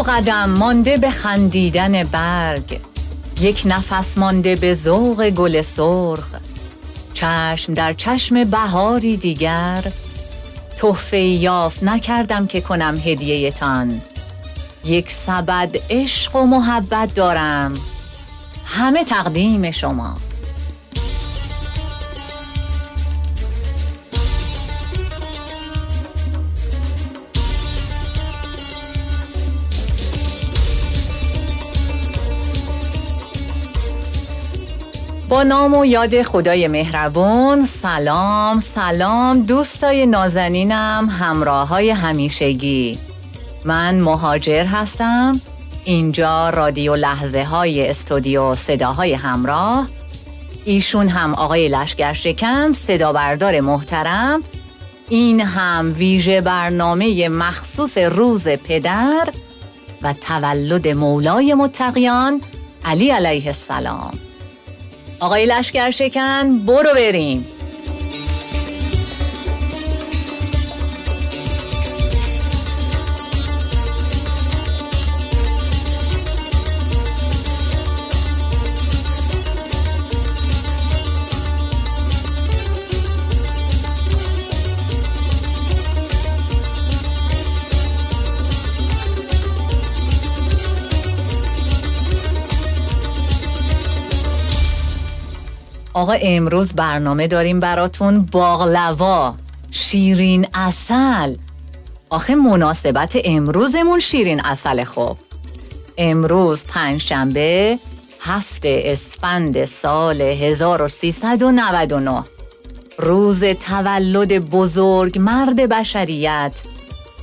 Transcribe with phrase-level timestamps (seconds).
[0.00, 2.80] دو قدم مانده به خندیدن برگ.
[3.40, 6.26] یک نفس مانده به ذوق گل سرخ.
[7.12, 9.92] چشم در چشم بهاری دیگر.
[10.76, 14.00] تحفه یافت نکردم که کنم هدیه تان.
[14.84, 17.74] یک سبد عشق و محبت دارم.
[18.64, 20.16] همه تقدیم شما.
[35.30, 42.98] با نام و یاد خدای مهربون سلام سلام دوستای نازنینم همراه های همیشگی.
[43.64, 45.40] من مهاجر هستم
[45.84, 49.88] اینجا رادیو لحظه های استودیو صداهای همراه.
[50.64, 54.42] ایشون هم آقای لشگر شکن صدا بردار محترم.
[55.08, 59.28] این هم ویژه برنامه مخصوص روز پدر
[60.02, 62.40] و تولد مولای متقیان
[62.84, 64.29] علی علیه السلام.
[65.20, 67.46] آقای لشگر شکن برو بریم.
[96.00, 99.34] آقا امروز برنامه داریم براتون باغلوا
[99.70, 101.36] شیرین اصل
[102.10, 105.18] آخه مناسبت امروزمون شیرین اصل خوب.
[105.98, 107.78] امروز پنجشنبه
[108.20, 112.24] هفت اسفند سال 1399
[112.98, 116.62] روز تولد بزرگ مرد بشریت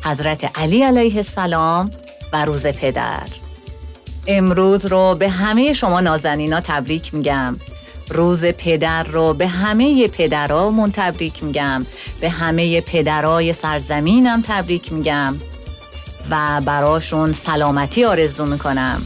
[0.05, 1.91] حضرت علی علیه السلام
[2.33, 3.27] و روز پدر.
[4.27, 7.55] امروز رو به همه شما نازنینا تبریک میگم.
[8.09, 11.85] روز پدر رو به همه پدرها تبریک میگم.
[12.21, 15.35] به همه پدرای سرزمینم تبریک میگم.
[16.29, 19.01] و براشون سلامتی آرزو می‌کنم.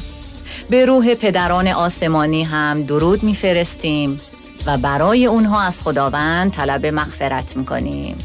[0.69, 4.21] به روح پدران آسمانی هم درود میفرستیم
[4.65, 8.15] و برای اونها از خداوند طلب مغفرت می‌کنیم.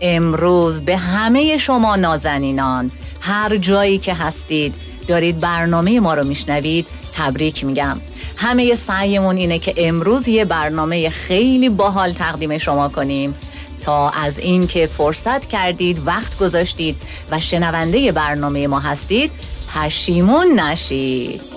[0.00, 2.90] امروز به همه شما نازنینان
[3.20, 4.74] هر جایی که هستید
[5.08, 8.00] دارید برنامه ما رو میشنوید تبریک میگم.
[8.36, 13.34] همه سعیمون اینه که امروز یه برنامه خیلی باحال تقدیم شما کنیم.
[13.82, 16.96] تا از این که فرصت کردید وقت گذاشتید
[17.30, 19.30] و شنونده برنامه ما هستید
[19.74, 21.53] پشیمون نشید.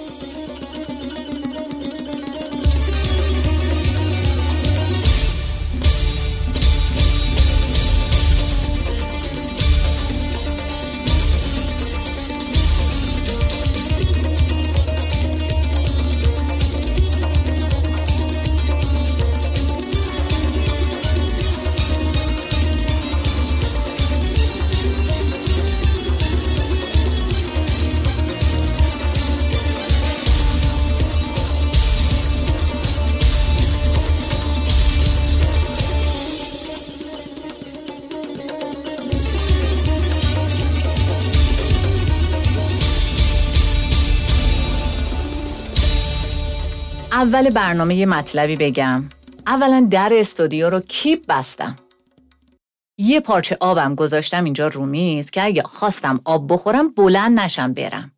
[47.27, 49.03] اول برنامه یه مطلبی بگم.
[49.47, 51.77] اولا در استودیو رو کیپ بستم.
[52.97, 58.11] یه پارچه آبم گذاشتم اینجا رو میز که اگه خواستم آب بخورم بلند نشم برم.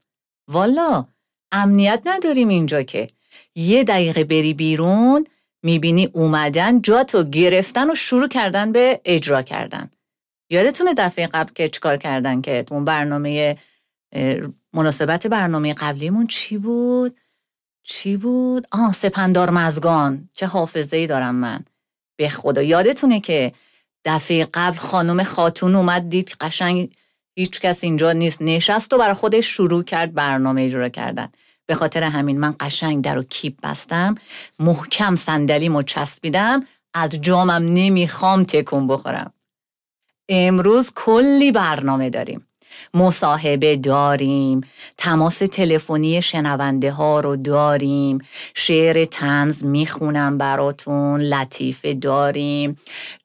[0.51, 1.05] والا
[1.51, 3.07] امنیت نداریم اینجا که.
[3.55, 5.25] یه دقیقه بری بیرون
[5.63, 9.89] می‌بینی اومدن جاتو گرفتن و شروع کردن به اجرا کردن.
[10.49, 13.57] یادتونه دفعه قبل که چیکار کردن که اون برنامه
[14.73, 17.19] مناسبت برنامه قبلیمون چی بود؟
[17.83, 20.29] چی بود؟ آه سپندار مزگان.
[20.33, 21.59] چه حافظه ای دارم من.
[22.17, 23.53] به خدا یادتونه که
[24.05, 26.93] دفعه قبل خانم خاتون اومد دید قشنگ
[27.35, 28.41] هیچ کس اینجا نیست.
[28.41, 31.29] نشست و برای خودش شروع کرد برنامه اجرا کردن.
[31.65, 34.15] به خاطر همین من قشنگ در و کیپ بستم
[34.59, 39.33] محکم صندلیمو چسبیدم از جامم نمی‌خوام تکون بخورم.
[40.29, 42.47] امروز کلی برنامه داریم.
[42.93, 44.61] مصاحبه داریم.
[44.97, 48.17] تماس تلفنی شنونده ها رو داریم.
[48.53, 52.77] شعر تنز می‌خونم براتون لطیفه داریم.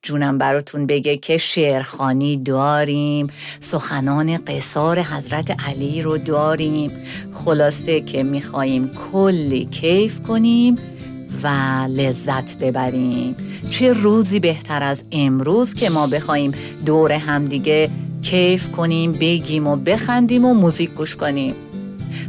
[0.02, 3.26] جونم براتون بگه که شعرخانی داریم.
[3.60, 6.90] سخنان قصار حضرت علی رو داریم.
[7.32, 10.93] خلاصه که میخواییم کلی کیف کنیم.
[11.42, 11.48] و
[11.88, 13.36] لذت ببریم.
[13.70, 16.52] چه روزی بهتر از امروز که ما بخوایم
[16.86, 17.90] دور همدیگه
[18.22, 21.54] کیف کنیم بگیم و بخندیم و موزیک گوش کنیم.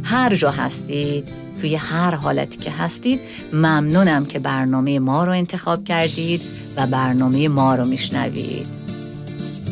[0.04, 1.28] هر جا هستید
[1.60, 3.20] توی هر حالتی که هستید
[3.52, 6.42] ممنونم که برنامه ما رو انتخاب کردید
[6.76, 8.66] و برنامه ما رو میشنوید.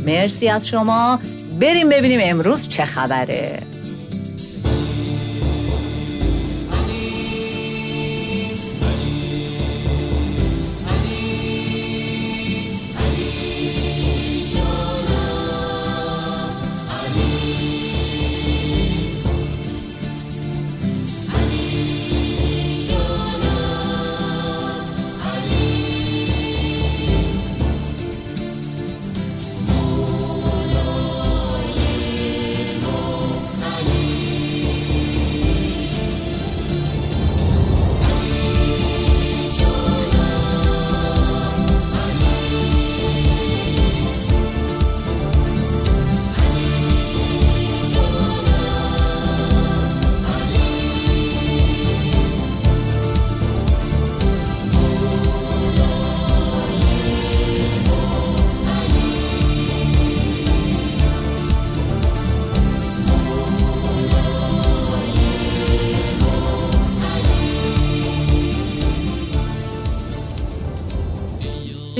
[0.07, 1.19] مرسی از شما.
[1.61, 3.74] بریم ببینیم امروز چه خبره.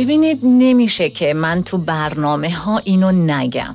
[0.05, 3.75] ببینید نمیشه که من تو برنامه ها اینو نگم.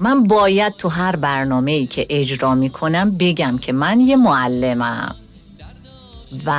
[0.00, 5.14] من باید تو هر برنامه ای که اجرا می‌کنم بگم که من یه معلمم.
[6.46, 6.52] و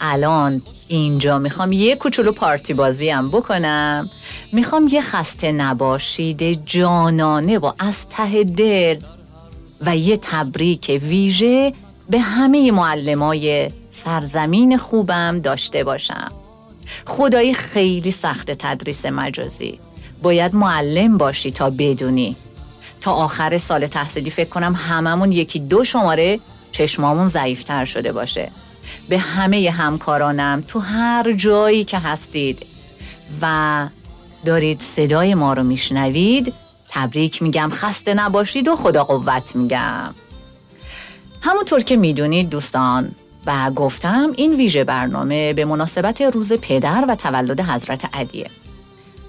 [0.00, 4.10] الان اینجا می‌خوام یه کوچولو پارتی بازی هم بکنم.
[4.52, 8.96] می‌خوام یه خسته نباشید جانانه و از ته دل.
[9.80, 11.72] و یه تبریک ویژه
[12.10, 16.32] به همه معلمای سرزمین خوبم داشته باشم.
[17.06, 19.80] خدایی خیلی سخت تدریس مجازی.
[20.22, 22.36] باید معلم باشی تا بدونی.
[23.00, 26.40] تا آخر سال تحصیلی فکر کنم هممون یکی دو شماره
[26.72, 28.50] چشمامون ضعیفتر شده باشه.
[29.08, 32.66] به همه همکارانم تو هر جایی که هستید.
[33.42, 33.88] و
[34.44, 36.52] دارید صدای ما رو میشنوید
[36.88, 40.14] تبریک میگم خسته نباشید و خدا قوت میگم.
[41.42, 43.14] همونطور که می‌دونید دوستان
[43.46, 48.50] و گفتم این ویژه برنامه به مناسبت روز پدر و تولد حضرت علیه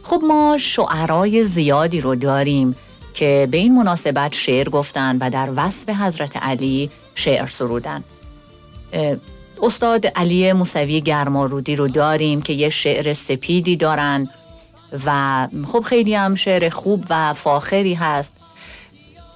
[0.03, 2.75] خب ما شعرای زیادی رو داریم
[3.13, 8.03] که به این مناسبت شعر گفتن و در وصف حضرت علی شعر سرودن.
[9.63, 14.29] استاد علی موسوی گرمارودی رو داریم که یه شعر سپیدی دارن
[15.05, 18.33] و خب خیلی هم شعر خوب و فاخری هست.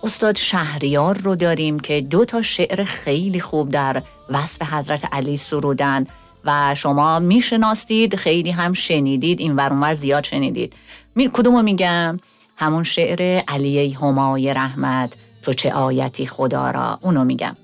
[0.04, 6.06] استاد شهریار رو داریم که دو تا شعر خیلی خوب در وصف حضرت علی سرودن
[6.46, 10.74] و شما می‌شناسید خیلی هم شنیدید این ورانور زیاد شنیدید.
[11.16, 11.30] می...
[11.34, 12.18] کدومو میگم؟
[12.58, 17.56] همون شعر علی همای رحمت تو چه آیتی خدا را؟ اونو میگم.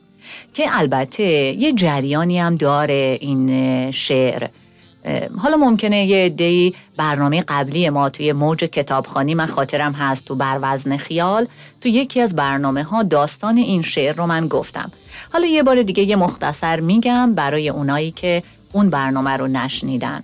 [0.53, 4.47] که البته یه جریانی هم داره این شعر.
[5.37, 10.59] حالا ممکنه یه دی برنامه قبلی ما توی موج کتابخانی من خاطرم هست تو بر
[10.61, 11.47] وزن خیال
[11.81, 14.91] تو یکی از برنامه ها داستان این شعر رو من گفتم.
[15.33, 20.23] حالا یه بار دیگه یه مختصر میگم برای اونایی که اون برنامه رو نشنیدن.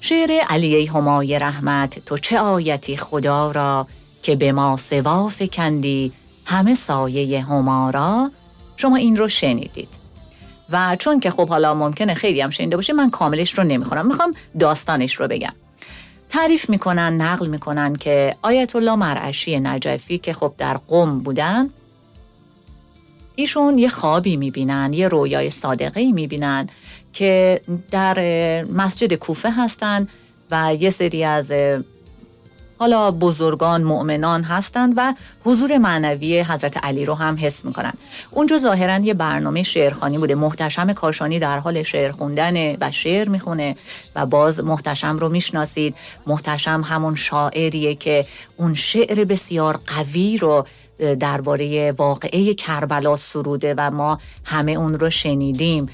[0.00, 3.86] شعر علی همای رحمت تو چه آیتی خدا را
[4.22, 6.12] که به ما سوا فکندی
[6.46, 8.30] همه سایه همارا
[8.76, 9.99] شما این رو شنیدید.
[10.72, 14.34] و چون که خب حالا ممکنه خیلی هم شنیده باشه من کاملش رو نمی‌خونم می‌خوام
[14.58, 15.52] داستانش رو بگم.
[16.28, 21.68] تعریف می‌کنن نقل می‌کنن که آیت الله مرعشی نجفی که خب در قم بودن
[23.34, 26.66] ایشون یه خوابی می‌بینن یه رویای صادقه می‌بینن
[27.12, 27.60] که
[27.90, 28.14] در
[28.64, 30.08] مسجد کوفه هستن
[30.50, 31.52] و یه سری از
[32.80, 37.92] حالا بزرگان مؤمنان هستند و حضور معنوی حضرت علی رو هم حس می‌کنن.
[38.30, 40.34] اونجا ظاهرا یه برنامه شعرخانی بوده.
[40.34, 43.76] محتشم کاشانی در حال شعر خوندن و شعر می‌خونه
[44.16, 45.94] و باز محتشم رو می‌شناسید.
[46.26, 50.66] محتشم همون شاعریه که اون شعر بسیار قوی رو
[51.20, 55.88] درباره واقعه کربلا سروده و ما همه اون رو شنیدیم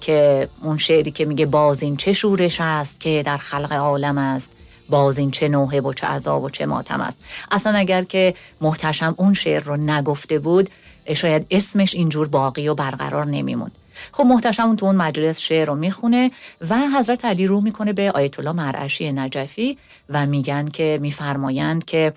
[0.00, 4.50] که اون شعری که میگه باز این چه شورش است که در خلق عالم است.
[4.92, 7.18] باز این چه نوحه و چه عذاب و چه ماتم است.
[7.50, 10.70] اصلا اگر که محتشم اون شعر رو نگفته بود
[11.14, 13.78] شاید اسمش اینجور باقی و برقرار نمیموند.
[14.12, 16.30] خب محتشم اون تو اون مجلس شعر رو می‌خونه
[16.70, 22.12] و حضرت علی رو می‌کنه به آیت الله مرعشی نجفی و میگن که میفرمایند که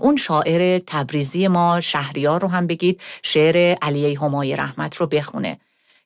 [0.00, 5.58] اون شاعر تبریزی ما شهریار رو هم بگید شعر علیه همای رحمت رو بخونه.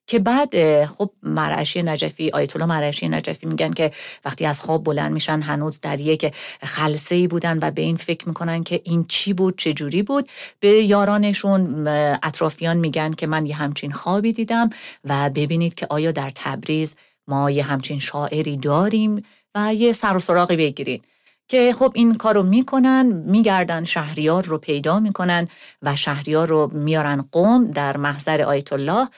[0.06, 3.90] که بعد خب مرعشی نجفی آیت الله مرعشی نجفی میگن که
[4.24, 8.28] وقتی از خواب بلند میشن هنوز در یک خلسه ای بودن و به این فکر
[8.28, 10.28] می‌کنن که این چی بود چه جوری بود.
[10.60, 11.88] به یارانشون
[12.22, 14.70] اطرافیان میگن که من یه همچین خوابی دیدم
[15.04, 16.96] و ببینید که آیا در تبریز
[17.28, 21.04] ما یه همچین شاعری داریم و یه سر و سراغی بگیرید.
[21.48, 25.48] که خب این کارو می‌کنن میگردن شهریار رو پیدا می‌کنن
[25.82, 29.08] و شهریار رو میارن قوم در محضر آیت الله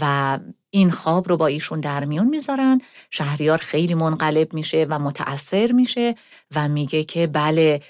[0.00, 0.38] و
[0.70, 2.80] این خواب رو با ایشون در میون می‌ذارن.
[3.10, 6.14] شهریار خیلی منقلب میشه و متاثر میشه
[6.56, 7.80] و میگه که بله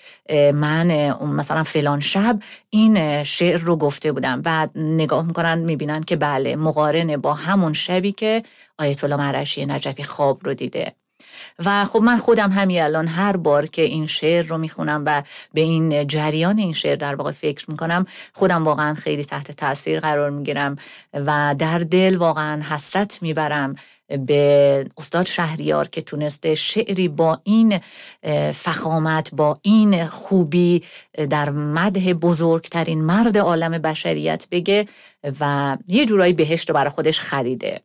[0.55, 2.39] من مثلا فلان شب
[2.71, 8.13] این شعر رو گفته بودم و نگاه می‌کنن می‌بینن که بله مقارنه با همون شبی
[8.13, 8.43] که
[8.79, 10.93] آیت الله مرشی نجفی خواب رو دیده.
[11.59, 15.23] و خب من خودم همین الان هر بار که این شعر رو می‌خونم و
[15.55, 20.31] به این جریان این شعر در واقع فکر می‌کنم خودم واقعا خیلی تحت تاثیر قرار
[20.31, 20.77] می‌گیرم
[21.15, 23.77] و در دل واقعا حسرت می‌برم
[24.27, 27.81] به استاد شهریار که تونسته شعری با این
[28.55, 30.83] فخامت با این خوبی
[31.31, 34.87] در مده بزرگترین مرد عالم بشریت بگه
[35.41, 37.81] و یه جورایی بهشت رو برای خودش خریده.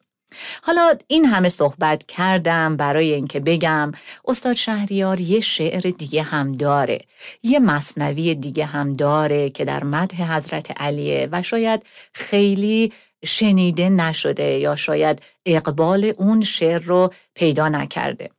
[0.63, 3.91] حالا این همه صحبت کردم برای اینکه بگم
[4.25, 6.99] استاد شهریار یه شعر دیگه هم داره
[7.43, 12.93] یه مصنوی دیگه هم داره که در مدح حضرت علیه و شاید خیلی
[13.25, 18.29] شنیده نشده یا شاید اقبال اون شعر رو پیدا نکرده.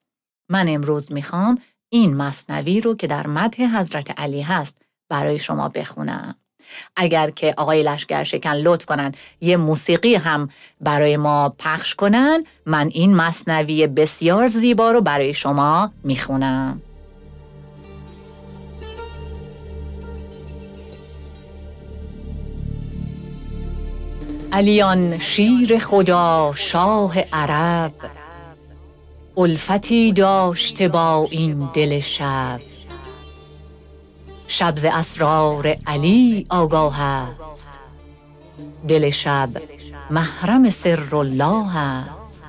[0.51, 6.35] من امروز می‌خوام این مصنوی رو که در مدح حضرت علی هست برای شما بخونم.
[6.97, 10.49] اگر که آقای لشگر شکن لطف کنن یه موسیقی هم
[10.81, 16.83] برای ما پخش کنن من این مصنوی بسیار زیبا رو برای شما می‌خونم.
[24.53, 27.93] علیان شیر خدا شاه عرب
[29.37, 32.61] الفتی داشته با این دل شب.
[34.49, 37.69] شب ز اسرار علی آگاه است.
[38.89, 39.49] دل شب
[40.11, 42.49] محرم سر الله است.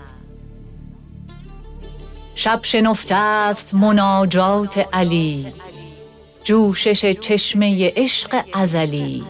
[2.36, 5.48] شب شنفته است مناجات علی.
[6.44, 9.24] جوشش چشمه عشق ازلی.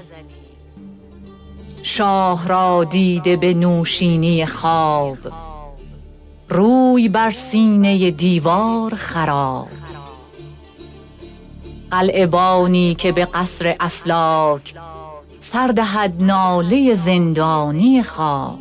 [1.84, 5.18] شاه را دیده به نوشینی خواب.
[6.50, 9.77] روی بر سینه دیوار خراب.
[11.92, 14.74] قلعبانی که به قصر افلاک
[15.40, 18.58] سردهد ناله زندانی خاک.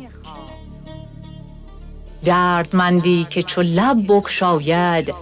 [2.23, 5.13] دردمندی که چو لب بکشاید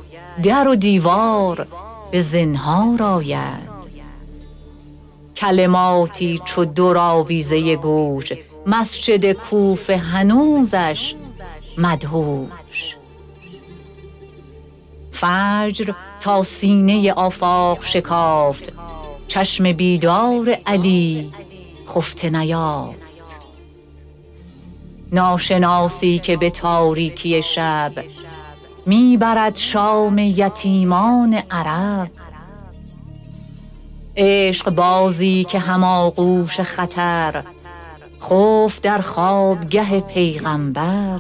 [0.44, 1.68] در و دیوار
[2.12, 3.76] به زنهار آید.
[5.36, 8.32] کلماتی چو دراویزه گوش
[8.68, 11.16] مسجد کوفه هنوزش
[11.78, 12.96] مدهوش.
[15.16, 18.74] فجر تا سینه آفاق شکافت.
[19.28, 21.32] چشم بیدار علی
[21.88, 23.42] خفته نیافت.
[25.12, 27.92] ناشناسی که به تاریکی شب
[28.86, 32.12] می‌برد شام یتیمان عرب.
[34.18, 37.44] عشق بازی که هماغوش خطر
[38.20, 41.20] خوف در خوابگه پیغمبر.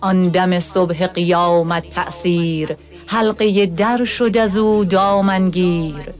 [0.00, 2.76] آن دم صبح قیامت تأثیر
[3.06, 6.14] حلقه در شد از او دامنگیر.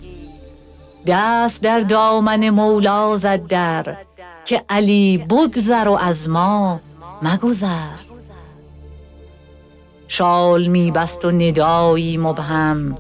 [1.06, 3.97] دست در دامن مولا زد در
[4.45, 6.80] که علی بگذر و از ما
[7.23, 7.97] مگذر.
[10.09, 12.99] شال می بست و ندایی مبهم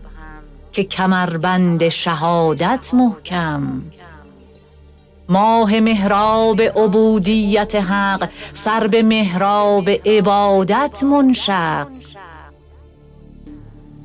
[0.72, 3.82] که کمربند شهادت محکم.
[5.28, 11.88] ماه مهراب عبودیت حق سر به محراب عبادت منشق.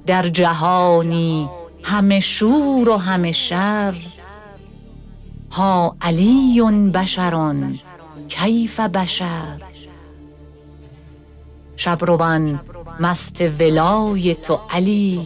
[0.06, 1.50] در جهانی
[1.84, 3.96] همه شور و همه شر
[5.52, 6.62] ها علی
[6.94, 7.80] بشران
[8.28, 9.62] کیف بشر.
[11.76, 12.60] شبروان
[13.00, 15.22] مست ولای تو علی.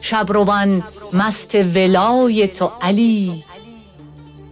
[0.00, 0.82] شبروان
[1.12, 3.44] مست ولای تو علی.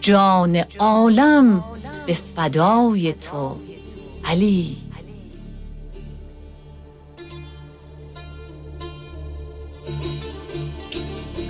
[0.00, 1.64] جان عالم
[2.06, 3.56] به فدای تو
[4.24, 4.76] علی.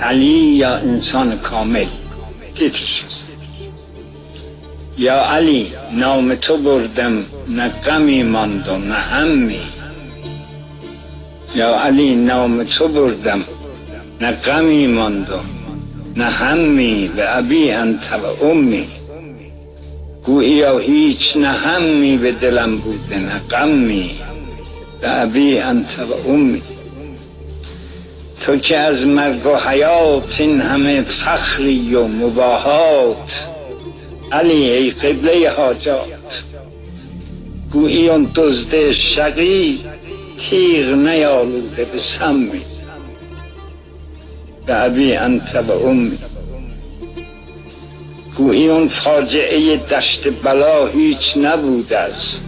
[0.00, 1.87] علی یا انسان کامل؟
[2.54, 3.04] تیترش
[4.99, 9.61] یا علی نام تو بردم نه غمی ماند و نه همی.
[11.54, 13.45] یا علی نام تو بردم
[14.21, 15.30] نه غمی ماند
[16.20, 18.86] نه همی به ابی انت و امی.
[20.24, 24.10] گویی هیچ نه همی به دلم بوده نه غمی.
[25.00, 26.62] به ابی انت و امی.
[28.40, 33.48] تو که از مرگ و حیات این همه فخری و مباهات.
[34.32, 36.42] علی ای قبله حاجات.
[37.72, 39.80] گویی اون دزد شقی
[40.38, 42.69] تیغ نیالوده به سمی.
[44.70, 46.18] ابی انت و امی
[48.36, 52.42] گویی اون فاجعه دشت بلا هیچ نبوده است.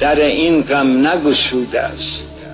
[0.00, 2.46] در این غم نگشوده است.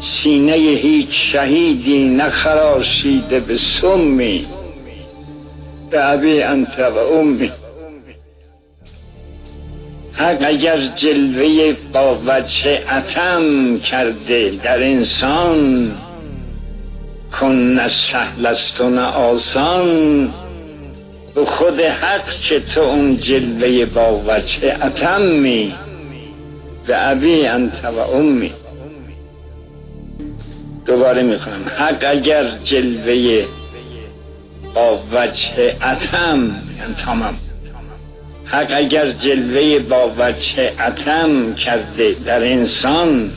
[0.00, 4.46] سینه هیچ شهیدی نخراشیده به سمی.
[5.92, 7.50] ابی انت و امی
[10.12, 15.90] حق اگر جلوه با وجه عتم کرده در انسان
[17.40, 20.30] کن نه سهل است و نه آسان.
[21.34, 25.74] به خود حق که تو اون جلوه با وجه عتمی
[26.86, 28.52] به ابی انت و امی.
[30.86, 31.64] دوباره می‌خوام.
[31.78, 33.44] حق اگر جلوه
[34.74, 37.34] با وجه عتم یعنی تمام.
[38.44, 43.30] حق اگر جلوه با وجه عتم کرده در انسان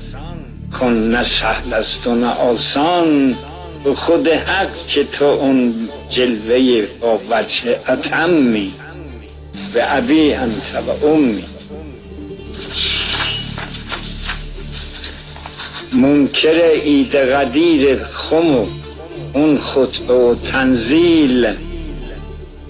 [0.79, 3.35] کن نه سهل است و نه آسان.
[3.85, 8.73] به خود حق که تو اون جلوه با وجه عتمی
[9.73, 11.43] به ابی انت و امی.
[15.93, 18.65] منکر عید قدیر خم و
[19.33, 21.53] اون خطبه و تنزیل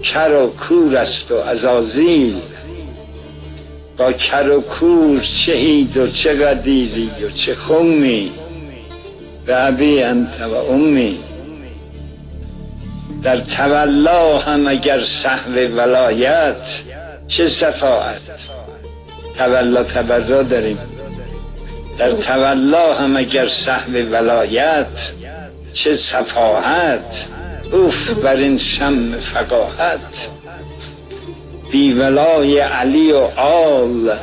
[0.04, 2.36] کر و کور است و ازازیل
[3.98, 8.32] با کر و کور چه عید و چه قدیری و چه خمی.
[9.46, 11.18] به ابی انت و امی.
[13.24, 16.82] در تولا هم اگر صحو ولایت
[17.28, 18.22] چه صفاعت
[19.38, 20.78] تولا تبرا داریم.
[21.98, 25.12] در تولا هم اگر صحو ولایت
[25.74, 27.26] چه صفاحت؟
[27.72, 30.30] اوف بر این شم فقاحت.
[31.72, 34.16] بی ولای علی و آل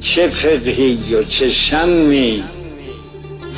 [0.00, 2.44] چه فقهی و چه شمی؟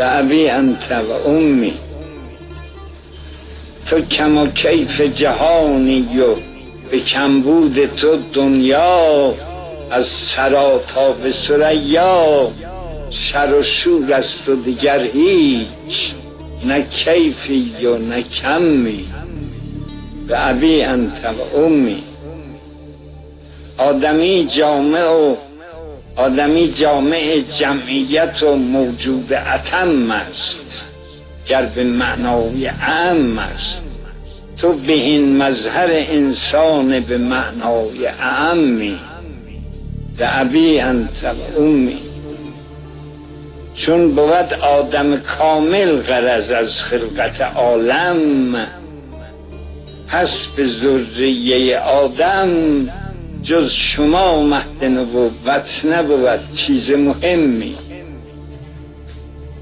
[0.02, 1.74] ابی انت و امی.
[3.86, 6.34] تو کم و کیف جهانی و
[6.90, 9.34] به کمبود تو دنیا
[9.90, 12.50] از سرا تا به سریا
[13.10, 16.12] شر و شور است و دیگر هیچ
[16.64, 19.06] نه کیفی و نه کمی.
[20.28, 22.02] به ابی انت و امی.
[23.78, 25.34] آدمی جامع و
[26.16, 30.84] آدمی جامع جمعیت و موجود اتم است.
[31.46, 33.82] گر به معنای اعم است.
[34.56, 38.08] تو به این مظهر انسان به معنای
[40.18, 41.98] به ابی انت امی
[43.74, 48.66] چون بود آدم کامل غرض از خلقت عالم
[50.08, 52.50] پس به ذریه آدم
[53.42, 57.74] جز شما مهد نبوت نبود چیز مهمی.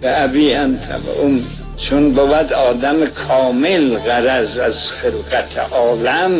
[0.01, 1.45] به ابی انت و امی
[1.77, 6.33] چون بود آدم کامل غرض از خلقت عالم.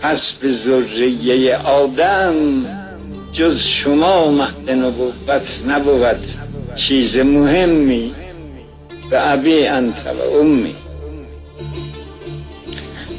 [0.00, 2.34] پس به ذریه آدم
[3.32, 6.24] جز شما مهد نبوت نبود
[6.74, 8.14] چیز مهمی.
[9.10, 10.74] به ابی انت و امی.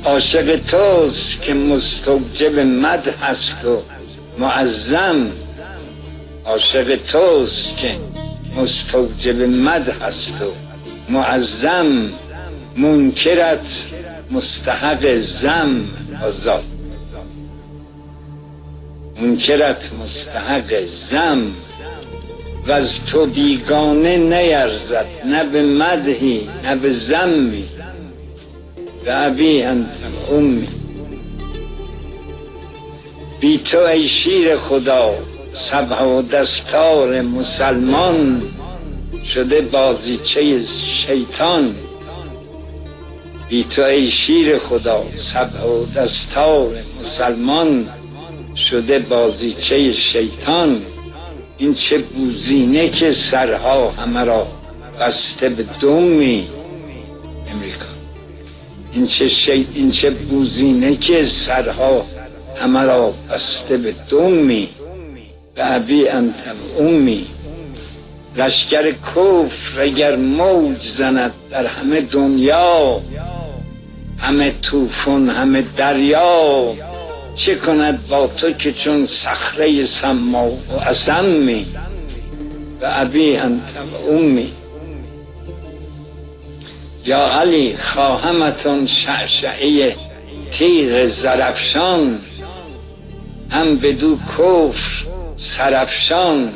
[0.05, 3.81] عاشق توست که مستوجب مد هست و
[4.39, 5.27] معظم
[6.45, 7.95] عاشق توست که
[8.57, 10.51] مستوجب مد هست و
[11.09, 12.09] معظم
[12.77, 13.85] منکرت
[14.31, 15.85] مستحق زم
[16.25, 16.63] آزاد
[19.21, 21.51] منکرت مستحق زم.
[22.67, 27.63] و از تو بیگانه نیرزد نه به مدهی نه به زمی
[29.07, 29.87] ابی انت
[30.31, 30.67] امی
[33.39, 35.13] بی تو ای شیر خدا
[35.53, 38.41] سبح و دستار مسلمان
[39.33, 41.75] شده بازیچه شیطان.
[43.49, 47.87] بی تو ای شیر خدا سبح و دستار مسلمان
[48.55, 50.81] شده بازیچه شیطان.
[51.57, 54.47] این چه بوزینه که سرها همه را
[54.99, 56.54] بسته به امریکا
[58.95, 59.67] این چه, شی...
[59.73, 62.05] این چه بوزینه که سرها
[62.55, 64.69] همه را بسته به دمی
[65.55, 66.33] به ابی انت
[66.79, 67.25] امی
[68.37, 73.01] لشکر کفر اگر موج زند در همه دنیا.
[74.17, 76.73] همه توفون همه دریا.
[77.35, 81.65] چه کند با تو که چون صخره سما و اسمی
[82.81, 83.61] و ابی انت
[84.07, 84.51] و امی
[87.05, 89.95] یا علی خواهمتون شعشعه
[90.51, 92.19] تیغ زرفشان.
[93.49, 96.49] هم بدو کفر سرفشان.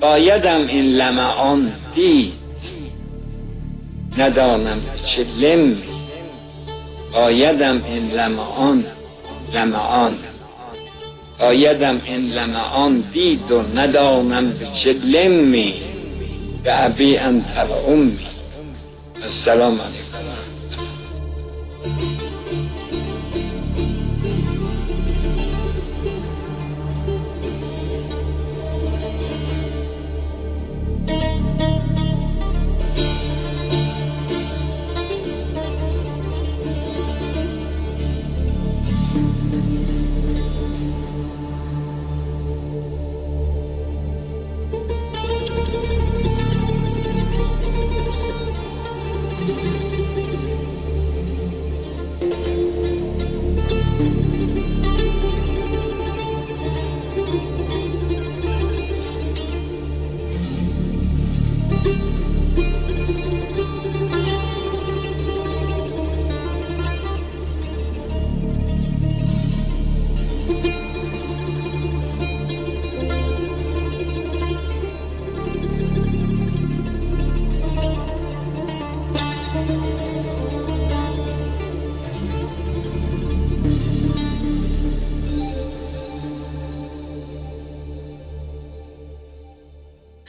[0.00, 2.32] بایدم این لمعان دید.
[4.18, 5.76] ندانم چه لمی
[7.14, 8.84] بایدم این لمعان
[9.54, 10.14] لمعان.
[11.40, 15.74] بایدم این لمعان دید و ندانم به چه لمی.
[16.64, 17.90] به ابی انت و
[19.22, 20.07] السلام علیکم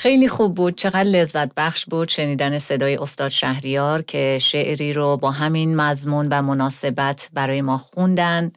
[0.09, 0.75] خیلی خوب بود.
[0.75, 6.41] چقدر لذت بخش بود شنیدن صدای استاد شهریار که شعری رو با همین مضمون و
[6.41, 8.51] مناسبت برای ما خوندن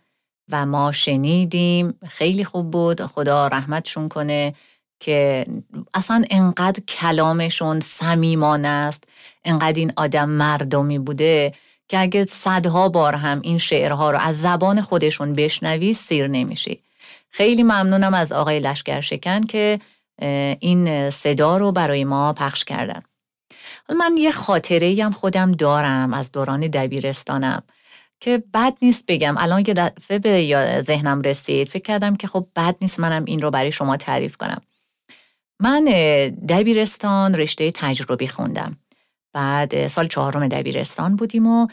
[0.50, 1.98] و ما شنیدیم.
[2.08, 3.02] خیلی خوب بود.
[3.02, 4.54] خدا رحمتشون کنه
[5.00, 5.46] که
[5.94, 9.04] اصلا انقدر کلامشون صمیمانه است.
[9.44, 11.52] انقدر این آدم مردمی بوده
[11.88, 16.80] که اگر صدها بار هم این شعرها رو از زبان خودشون بشنوی سیر نمیشی.
[17.30, 19.80] خیلی ممنونم از آقای لشگر شکن که
[20.60, 23.02] این صدا رو برای ما پخش کردن.
[23.96, 27.62] من یه خاطره هم خودم دارم از دوران دبیرستانم
[28.20, 29.34] که بد نیست بگم.
[29.38, 31.68] الان که دفعه به ذهنم رسید.
[31.68, 34.62] فکر کردم که خب بد نیست منم این رو برای شما تعریف کنم.
[35.60, 35.84] من
[36.48, 38.76] دبیرستان رشته تجربی خوندم.
[39.32, 41.66] بعد سال چهارم دبیرستان بودیم و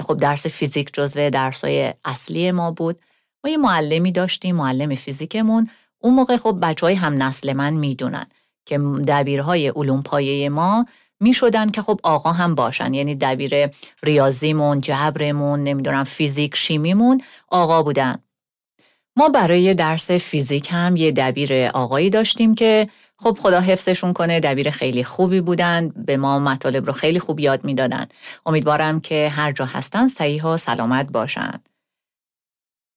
[0.00, 3.00] خب درس فیزیک جزو درسای اصلی ما بود.
[3.44, 5.68] ما یه معلمی داشتیم معلم فیزیکمون.
[6.02, 8.26] اون موقع خب بچه های هم نسل من می‌دونن
[8.66, 10.86] که دبیرهای علوم پایه ما
[11.20, 12.94] می شدن که خب آقا هم باشن.
[12.94, 13.70] یعنی دبیر
[14.02, 18.16] ریاضیمون جبرمون نمی‌دونم فیزیک شیمیمون آقا بودن.
[19.16, 22.86] ما برای درس فیزیک هم یه دبیر آقایی داشتیم که
[23.18, 25.88] خب خدا حفظشون کنه دبیر خیلی خوبی بودن.
[25.88, 28.06] به ما مطالب رو خیلی خوب یاد می‌دادن.
[28.46, 31.60] امیدوارم که هر جا هستن صحیح و سلامت باشن.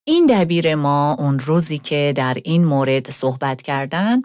[0.08, 4.22] این دبیر ما اون روزی که در این مورد صحبت کردن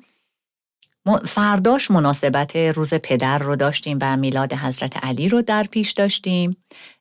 [1.25, 6.57] فرداش مناسبت روز پدر رو داشتیم و میلاد حضرت علی رو در پیش داشتیم.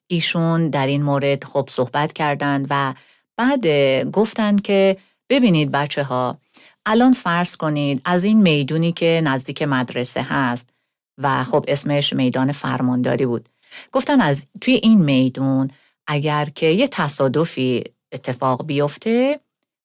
[0.08, 2.94] ایشون در این مورد خب صحبت کردند و
[3.38, 3.68] بعد
[4.12, 4.98] گفتن که
[5.30, 6.38] ببینید بچه ها
[6.86, 10.70] الان فرض کنید از این می‌دونی که نزدیک مدرسه هست
[11.18, 13.50] و خب اسمش میدان فرمانداری بود.
[13.92, 15.68] گفتن از توی این میدون
[16.08, 19.40] اگر که یه تصادفی اتفاق بیفته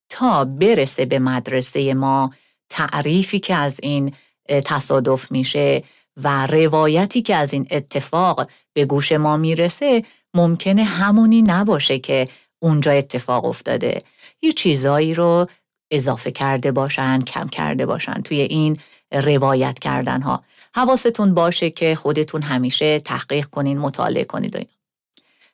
[0.09, 2.31] تا برسه به مدرسه ما
[2.69, 4.13] تعریفی که از این
[4.65, 5.83] تصادف میشه
[6.23, 12.27] و روایتی که از این اتفاق به گوش ما می‌رسه ممکنه همونی نباشه که
[12.59, 14.03] اونجا اتفاق افتاده.
[14.41, 15.47] یه چیزایی رو
[15.91, 18.77] اضافه کرده باشن کم کرده باشن توی این
[19.11, 20.43] روایت کردن ها
[20.75, 24.69] حواستون باشه که خودتون همیشه تحقیق کنین مطالعه کنید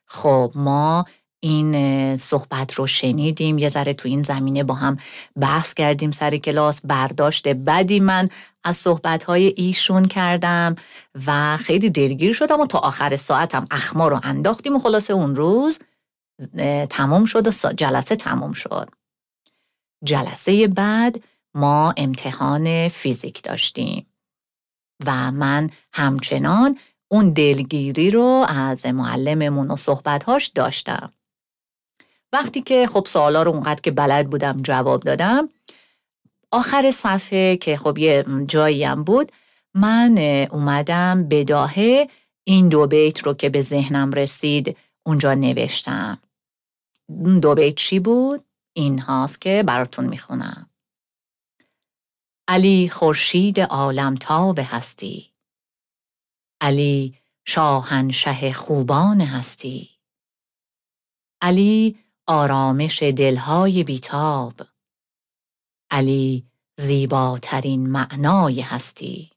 [0.06, 1.04] خب ما
[1.44, 3.58] این صحبت رو شنیدیم.
[3.58, 4.98] یه ذره تو این زمینه با هم
[5.36, 6.80] بحث کردیم سر کلاس.
[6.84, 8.28] برداشت بدی من
[8.64, 10.74] از صحبتهای ایشون کردم
[11.26, 15.78] و خیلی دلگیر شدم و تا آخر ساعتم اخما رو انداختیم و خلاصه اون روز
[16.90, 18.88] تمام شد و جلسه تمام شد.
[20.04, 21.20] جلسه بعد
[21.54, 24.06] ما امتحان فیزیک داشتیم
[25.06, 26.78] و من همچنان
[27.08, 31.12] اون دلگیری رو از معلممون و صحبتهاش داشتم.
[32.32, 35.48] وقتی که خب سوالا رو اونقدر که بلد بودم جواب دادم
[36.52, 39.32] آخر صفحه که خب یه جایی هم بود
[39.74, 40.18] من
[40.50, 42.08] اومدم بداهه
[42.44, 46.18] این دو بیت رو که به ذهنم رسید اونجا نوشتم.
[47.42, 50.70] دو بیت چی بود؟ این هاست که براتون می‌خونم.
[52.48, 54.14] علی خورشید عالم
[54.56, 55.32] به هستی.
[56.60, 57.14] علی
[57.44, 59.90] شاهنشه خوبان هستی.
[61.42, 61.98] علی
[62.32, 64.52] آرامش دلهای بیتاب.
[65.90, 66.46] علی
[66.78, 69.30] زیباترین معنای هستی.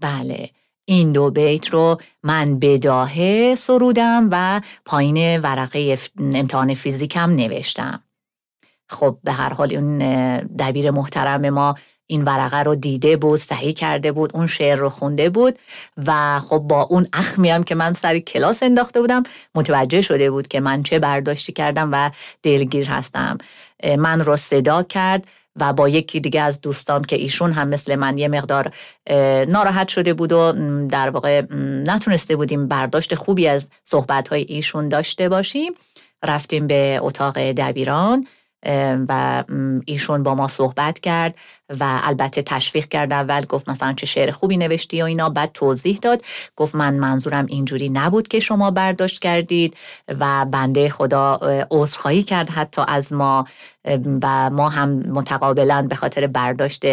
[0.00, 0.50] بله
[0.84, 8.02] این دو بیت رو من بداهه سرودم و پایین ورقه امتحان فیزیکم نوشتم.
[8.88, 9.98] خب به هر حال اون
[10.38, 11.74] دبیر محترم ما
[12.12, 15.58] این ورقه رو دیده بود صحیح کرده بود اون شعر رو خونده بود
[16.06, 19.22] و خب با اون اخمی هم که من سر کلاس انداخته بودم
[19.54, 22.10] متوجه شده بود که من چه برداشتی کردم و
[22.42, 23.38] دلگیر هستم.
[23.98, 28.18] من رو صدا کرد و با یکی دیگه از دوستام که ایشون هم مثل من
[28.18, 28.72] یه مقدار
[29.48, 30.52] ناراحت شده بود و
[30.88, 31.42] در واقع
[31.86, 35.72] نتونسته بودیم برداشت خوبی از صحبتهای ایشون داشته باشیم.
[36.24, 38.26] رفتیم به اتاق دبیران
[39.08, 39.44] و
[39.86, 41.36] ایشون با ما صحبت کرد.
[41.80, 45.98] و البته تشویق کرد اول گفت مثلا چه شعر خوبی نوشتی و اینا بعد توضیح
[46.02, 46.22] داد.
[46.56, 49.76] گفت من منظورم اینجوری نبود که شما برداشت کردید
[50.20, 51.38] و بنده خدا
[51.70, 53.44] عذرخواهی کرد حتی از ما
[54.22, 56.84] و ما هم متقابلا به خاطر برداشت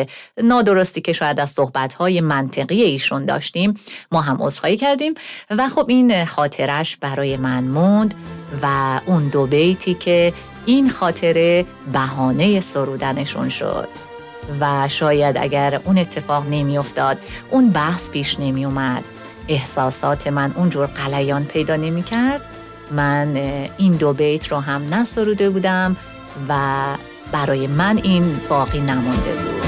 [0.43, 3.73] نادرستی که شاید از صحبتهای منطقی ایشون داشتیم
[4.11, 5.13] ما هم عذرخواهی کردیم.
[5.49, 8.13] و خب این خاطرش برای من موند
[8.63, 10.33] و اون دو بیتی که
[10.65, 14.08] این خاطره بهانه سرودنشون شد.
[14.59, 17.17] و شاید اگر اون اتفاق نمی افتاد
[17.51, 19.03] اون بحث پیش نمی اومد
[19.47, 22.41] احساسات من اونجور قلیان پیدا نمی کرد
[22.91, 23.35] من
[23.77, 25.97] این دو بیت رو هم نسروده بودم
[26.49, 26.83] و
[27.31, 29.59] برای من این باقی نمانده بود.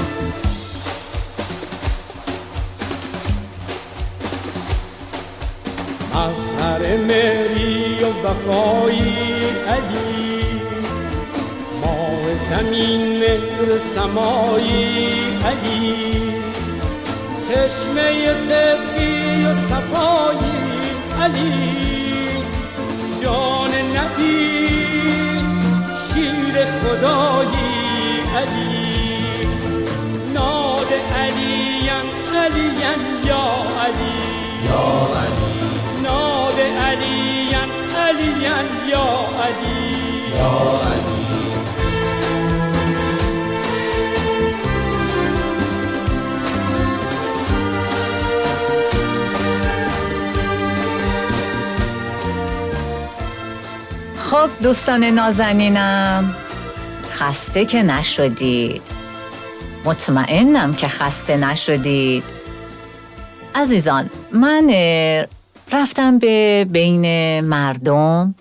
[6.14, 9.42] از هر مری و وفایی
[11.82, 16.22] علی زمین مهر سمایی علی.
[17.40, 20.62] چشمه صدقی و صفایی
[21.22, 21.72] علی.
[23.22, 24.68] جان نبی
[26.08, 29.46] شیر خدایی علی.
[30.34, 33.44] ناد علیم علیم یا
[33.84, 34.22] علی.
[34.66, 36.02] یا علی.
[36.02, 39.08] ناد علیم علیم یا
[39.44, 40.38] علی.
[40.38, 41.11] یا علی.
[54.32, 56.36] خب دوستان نازنینم.
[57.08, 58.82] خسته که نشدید.
[59.84, 62.24] مطمئنم که خسته نشدید.
[63.54, 64.70] عزیزان من
[65.72, 68.34] رفتم به بین مردم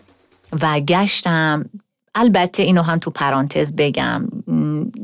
[0.61, 1.69] و گشتم
[2.15, 4.27] البته اینو هم تو پرانتز بگم.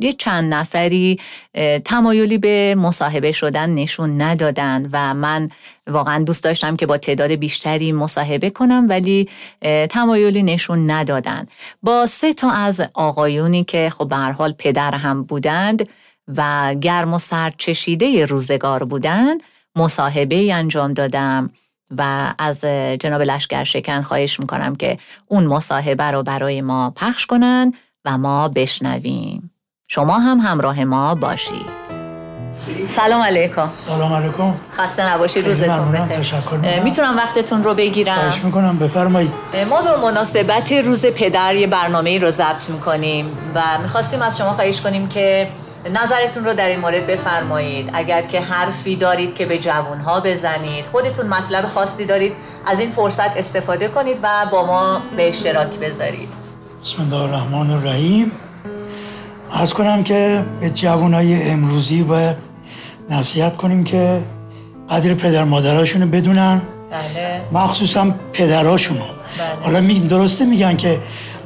[0.02, 1.20] یه چند نفری
[1.86, 5.50] تمایلی به مصاحبه شدن نشون ندادن و من
[5.88, 9.30] واقعا دوست داشتم که با تعداد بیشتری مصاحبه کنم ولی
[9.90, 11.46] تمایلی نشون ندادن.
[11.84, 15.90] با سه تا از آقایونی که خب به حال پدر هم بودند
[16.38, 19.44] و گرم و سرد چشیده روزگار بودند
[19.76, 21.52] مصاحبه انجام دادم.
[21.98, 22.62] و از
[23.00, 24.98] جناب لشکر شکن خواهش می‌کنم که
[25.28, 27.74] اون مصاحبه رو برای ما پخش کنن
[28.06, 29.52] و ما بشنویم.
[29.88, 31.78] شما هم همراه ما باشید.
[32.88, 33.70] سلام علیکم.
[33.74, 34.56] سلام علیکم.
[34.78, 36.80] خسته نباشید روزتون بخیر.
[36.84, 39.32] می‌تونم وقتتون رو بگیرم؟ خواهش می‌کنم بفرمایید.
[39.70, 44.82] ما به مناسبت روز پدر یه برنامه رو ضبط می‌کنیم و می‌خواستیم از شما خواهش
[44.82, 45.50] کنیم که
[45.86, 47.90] نظرتون رو در این مورد بفرمایید.
[47.94, 52.34] اگر که حرفی دارید که به جوانها بزنید خودتون مطلب خاصی دارید
[52.66, 56.30] از این فرصت استفاده کنید و با ما به اشتراک بذارید.
[56.84, 58.32] بسم الله الرحمن الرحیم.
[59.52, 62.38] از کنم که به جوانای امروزی باید
[63.10, 64.22] نصیحت کنیم که
[64.90, 66.62] قدر پدر مادراشونو بدونن.
[66.92, 67.42] بله.
[67.52, 69.00] مخصوصا پدراشونو.
[69.00, 69.64] بله.
[69.64, 71.00] حالا می درسته میگن که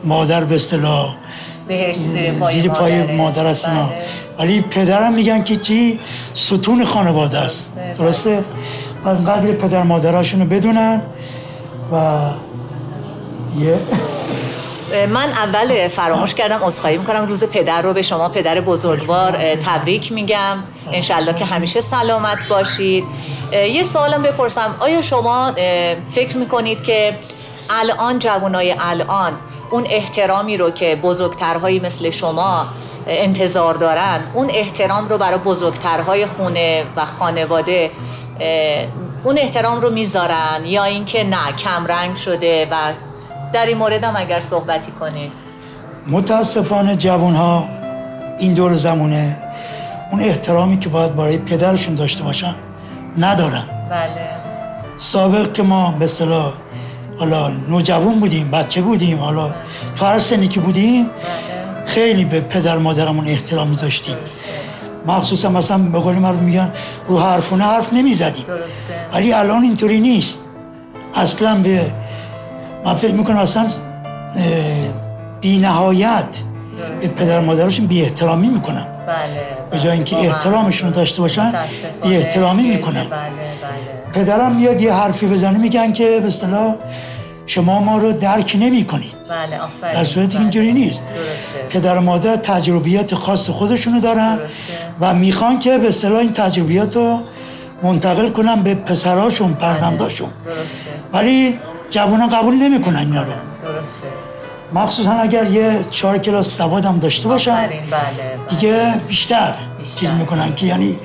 [0.03, 1.15] مادر به اصطلاح
[1.97, 3.75] زیر پای, زیر پای مادر است بله.
[4.39, 5.99] ولی پدرم میگن که چی؟
[6.33, 7.71] ستون خانواده است.
[7.97, 8.43] درسته؟
[9.05, 11.01] پس قدر پدر مادراشونو بدونن
[11.91, 12.19] و
[13.59, 13.79] یه
[15.13, 17.25] من اول فراموش کردم عذرخواهی می‌کنم.
[17.25, 20.57] روز پدر رو به شما پدر بزرگوار تبریک میگم.
[20.93, 23.03] انشالله که همیشه سلامت باشید.
[23.53, 24.75] یه سوالم بپرسم.
[24.79, 25.53] آیا شما
[26.09, 27.17] فکر می‌کنید که
[27.69, 29.33] الان جوانای الان
[29.71, 32.67] اون احترامی رو که بزرگترهایی مثل شما
[33.07, 37.91] انتظار دارن اون احترام رو برای بزرگترهای خونه و خانواده
[39.23, 42.75] اون احترام رو می‌ذارن یا اینکه نه کمرنگ شده و
[43.53, 45.31] در این مورد هم اگر صحبتی کنید
[46.07, 47.63] متاسفانه جوان ها
[48.39, 49.37] این دور زمونه
[50.11, 52.55] اون احترامی که باید برای پدرشون داشته باشن
[53.17, 53.63] ندارن.
[53.89, 54.29] بله.
[54.97, 56.53] سابق که ما به اصطلاح
[57.21, 59.49] حالا نوجوان بودیم بچه بودیم حالا
[59.95, 64.15] تو هر سنی که بودیم بله خیلی به پدر مادرمون احترام میذاشتیم.
[65.05, 66.71] مخصوصا مثلا به قول من میگن
[67.07, 68.45] رو حرفونه حرف نمی‌زدیم.
[69.13, 70.39] ولی الان اینطوری نیست.
[71.15, 71.81] اصلا به
[72.85, 73.67] من فکر می‌کنم اصلا
[75.41, 76.25] بی نهایت
[77.01, 78.85] به پدر مادرشون بی احترامی می‌کنن.
[79.07, 80.31] بله به جای اینکه واقعا.
[80.31, 81.53] احترامشون رو داشته باشن
[82.03, 82.63] بی احترامی.
[82.63, 82.93] می‌کنن.
[82.93, 84.23] بله بله.
[84.25, 86.75] پدرم میاد یه حرفی بزنه میگن که به اصطلاح
[87.51, 89.13] شما ما رو درک نمی کنید.
[89.29, 89.93] بله آفرین.
[89.93, 90.41] در صورتی که بله.
[90.41, 90.99] اینجوری نیست.
[90.99, 91.79] درسته.
[91.79, 94.53] پدر و مادر تجربیات خاص خودشونو دارن درسته.
[95.01, 97.19] و می‌خوان که به اصطلاح این تجربیات رو
[97.83, 100.29] منتقل کنن به پسراشون فرزنداشون.
[100.45, 100.61] درسته.
[101.13, 101.59] ولی
[101.89, 103.33] جوانان قبول نمی‌کنن اینا رو.
[103.63, 104.07] درسته.
[104.73, 107.79] مخصوصا اگر یه چهار کلاس سواد هم داشته باشن بله بله.
[108.49, 109.99] دیگه بیشتر, بیشتر.
[109.99, 110.97] چیز می‌کنن که یعنی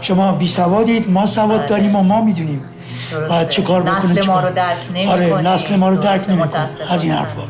[0.00, 1.66] شما بی سوادید ما سواد بله.
[1.66, 2.64] داریم و ما می‌دونیم.
[3.28, 6.48] باید چه کار بکنیم نسل ما رو درک نمی آره نسل ما رو درک نمی‌کنه
[6.48, 6.92] متاسفانه.
[6.92, 7.42] از این حرفا.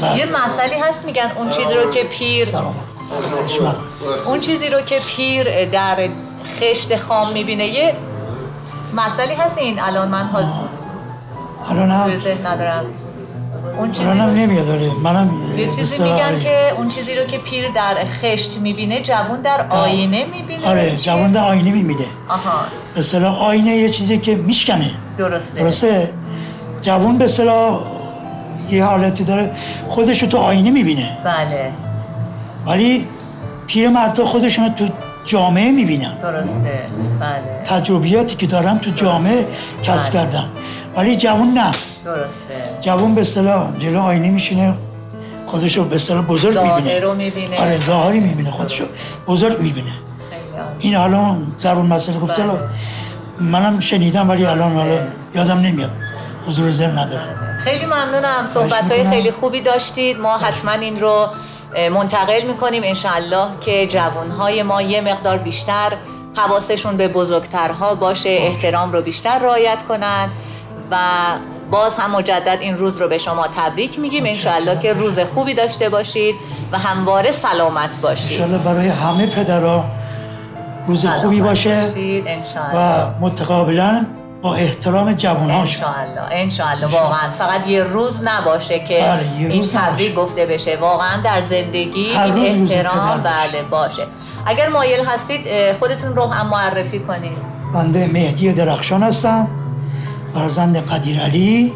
[0.00, 0.18] بله.
[0.18, 2.74] یه مسئله هست میگن اون چیزی رو که پیر سلام.
[4.26, 6.08] اون چیزی رو که پیر در
[6.60, 7.94] خشت خام می‌بینه یه
[8.94, 9.80] مسئله هست این.
[9.80, 10.46] الان من حاضر
[11.70, 12.10] الان هم؟
[12.46, 12.84] ندارم.
[13.78, 14.90] اون چیزی رو نمیاد آره.
[15.02, 16.40] منم یه چیزی میگن آره.
[16.40, 21.32] که اون چیزی رو که پیر در خشت می‌بینه جوون در آینه می‌بینه آره جوان
[21.32, 22.60] در آینه میمیده آها.
[22.94, 24.90] به اصطلاح آینه یه چیزی که میشکنه.
[25.18, 25.62] درسته.
[25.62, 26.10] درسته؟
[26.82, 27.80] جوان به اصطلاح
[28.70, 29.50] یه حالتی داره
[29.88, 31.18] خودش رو تو آینه می‌بینه.
[31.24, 31.72] بله.
[32.66, 33.08] ولی
[33.66, 34.88] پیر مردا خودشون رو تو
[35.24, 36.18] جامعه می‌بینن.
[36.18, 36.80] درسته.
[37.20, 37.64] بله.
[37.66, 39.46] تجربیاتی که دارن تو جامعه
[39.82, 40.44] کسب بله.
[40.98, 41.70] ولی جوان نه.
[42.04, 42.80] درسته.
[42.80, 44.74] جوان به اصطلاح جلو آینه میشینه
[45.46, 47.00] خودش رو به اصطلاح بزرگ ظاهر می‌بینه.
[47.00, 47.60] رو می‌بینه.
[47.60, 48.86] آره ظاهری می‌بینه خودش رو
[49.26, 49.92] بزرگ می‌بینه.
[50.78, 52.58] این الان ضرور مسئله گفته بله.
[53.40, 54.98] منم شنیدم ولی الان حالا
[55.34, 55.90] یادم نمیاد.
[56.46, 57.58] حضور ذهن نداره.
[57.64, 58.48] خیلی ممنونم.
[58.54, 59.10] صحبت های.
[59.10, 60.20] خیلی خوبی داشتید.
[60.20, 61.26] ما حتما این رو
[61.74, 65.92] منتقل می‌کنیم انشالله که جوانهای ما یه مقدار بیشتر
[66.36, 68.28] حواسشون به بزرگترها باشه.
[68.28, 70.28] احترام رو بیشتر رعایت کنن.
[70.90, 70.96] و
[71.70, 74.24] باز هم مجدد این روز رو به شما تبریک میگیم.
[74.26, 76.34] انشالله که روز خوبی داشته باشید
[76.72, 78.40] و همواره سلامت باشید.
[78.40, 79.84] انشالله برای همه پدرها
[80.86, 81.82] روز خوبی باشه
[82.74, 84.06] و متقابلا
[84.42, 90.14] با احترام جوانهاش انشالله انشالله واقعا فقط یه روز نباشه که بله، این تبریک.
[90.14, 90.76] گفته بشه.
[90.76, 93.22] واقعا در زندگی این احترام.
[93.22, 94.06] بله باشه.
[94.46, 95.40] اگر مایل هستید
[95.78, 97.38] خودتون رو هم معرفی کنید.
[97.74, 99.48] بنده مهدی درخشان هستم.
[100.34, 101.72] فرزند قدیر علی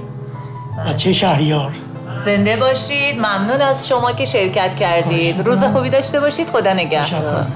[0.87, 1.73] بچه شهریار
[2.25, 5.63] زنده باشید ممنون از شما که شرکت کردید روز.
[5.63, 7.47] خوبی داشته باشید خدا نگهدار.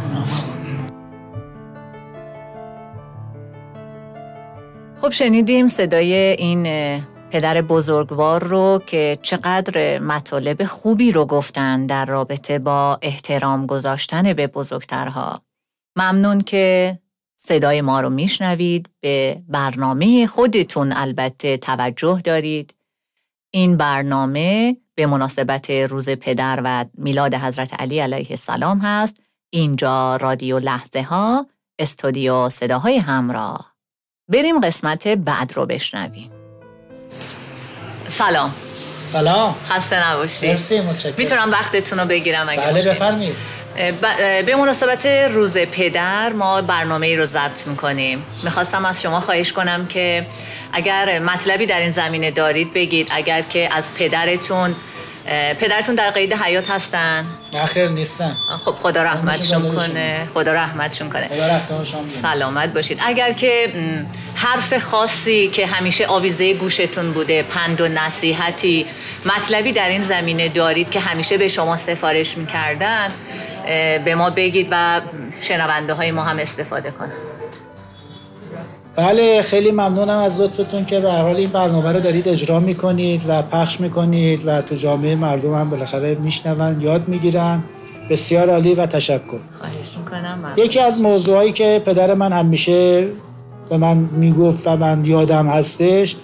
[5.01, 6.67] خب شنیدیم صدای این
[7.31, 14.47] پدر بزرگوار رو که چقدر مطالب خوبی رو گفتن در رابطه با احترام گذاشتن به
[14.47, 15.41] بزرگترها.
[15.97, 16.99] ممنون که
[17.47, 22.75] صدای ما رو میشنوید به برنامه خودتون البته توجه دارید.
[23.51, 29.17] این برنامه به مناسبت روز پدر و میلاد حضرت علی علیه السلام هست.
[29.51, 31.47] اینجا رادیو لحظه ها
[31.79, 33.75] استودیو صداهای همراه.
[34.29, 36.31] بریم قسمت بعد رو بشنویم.
[38.09, 38.55] سلام.
[39.07, 39.57] سلام.
[39.69, 40.51] خسته نباشید.
[40.51, 41.15] مرسی متشکرم.
[41.19, 43.37] می‌تونم وقتتون رو بگیرم اگه بله بفرمایید.
[44.47, 48.27] به مناسبت روز پدر ما برنامه ای رو ضبط می‌کنیم.
[48.45, 50.27] می‌خواستم از شما خواهش کنم که
[50.73, 54.77] اگر مطلبی در این زمینه دارید بگید اگر که از پدرتون
[55.61, 57.27] پدرتون در قید حیات هستن.
[57.53, 58.37] نه خیر نیستن.
[58.65, 60.29] خب خدا رحمتشون کنه.
[60.35, 61.29] خدا رحمتشون کنه.
[61.69, 63.01] خدا شام سلامت باشید.
[63.07, 63.73] اگر که
[64.35, 68.87] حرف خاصی که همیشه آویزه گوشتون بوده پند و نصیحتی
[69.25, 73.13] مطلبی در این زمینه دارید که همیشه به شما سفارش می‌کردن
[74.05, 75.01] به ما بگید و
[75.41, 77.13] شنونده های ما هم استفاده کنن.
[78.97, 83.23] بله خیلی ممنونم از لطفتون که به هر حال این برنامه رو دارید اجرا می‌کنید
[83.29, 87.63] و پخش می‌کنید و تو جامعه مردم هم بالاخره میشنون یاد می‌گیرن.
[88.11, 89.39] بسیار عالی و تشکر.
[89.59, 90.39] خواهش می‌کنم.
[90.39, 90.59] ممنون.
[90.59, 93.07] یکی از موضوعایی که پدر من همیشه
[93.69, 96.17] به من می‌گفت و من یادم هستش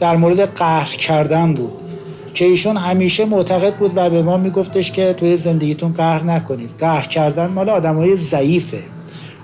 [0.00, 1.85] در مورد قهر کردن بود.
[2.36, 6.70] که ایشون همیشه معتقد بود و به ما میگفتش که توی زندگیتون قهر نکنید.
[6.78, 8.78] قهر کردن مال آدمای ضعیفه.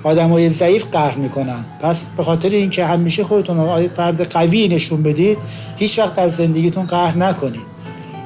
[0.04, 1.64] آدمای ضعیف قهر می‌کنن.
[1.82, 5.38] پس به خاطر اینکه همیشه خودتون رو فرد قوی نشون بدید
[5.76, 7.72] هیچ وقت در زندگیتون قهر نکنید.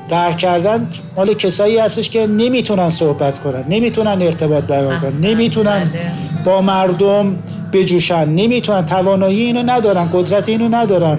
[0.08, 6.44] قهر کردن مال کسایی هستش که نمی‌تونن صحبت کنن نمی‌تونن ارتباط برقرار کنن نمی‌تونن بله.
[6.44, 7.38] با مردم
[7.72, 11.18] بجوشن نمی‌تونن توانایی اینو ندارن قدرت اینو ندارن.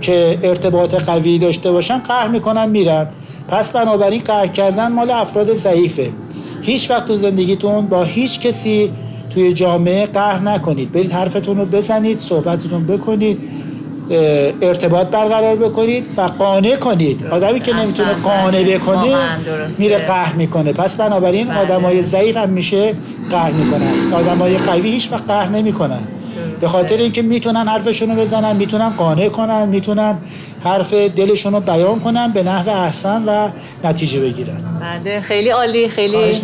[0.00, 3.06] که ارتباط قوی داشته باشن قهر می‌کنن میرن.
[3.48, 6.10] پس بنابراین قهر کردن مال افراد ضعیفه.
[6.62, 8.92] هیچ وقت تو زندگیتون با هیچ کسی
[9.30, 10.92] توی جامعه قهر نکنید.
[10.92, 13.38] برید حرفتون رو بزنید صحبتتون بکنید
[14.60, 17.26] ارتباط برقرار بکنید و قانع کنید.
[17.30, 18.12] آدمی که نمی‌تونه.
[18.12, 19.16] قانع بکنه.
[19.78, 20.72] میره قهر می‌کنه.
[20.72, 21.58] پس بنابراین بله.
[21.58, 22.94] آدمای ضعیف هم میشه
[23.30, 24.12] قهر می‌کنن.
[24.12, 26.00] آدمای قوی هیچ وقت قهر نمی‌کنن.
[26.60, 30.18] به خاطر اینکه می‌تونن حرفشون رو بزنن می‌تونن قانع کنن می‌تونن
[30.64, 33.48] حرف دلشون رو بیان کنن به نحو احسن و
[33.84, 36.40] نتیجه بگیرن بله خیلی عالی خیلی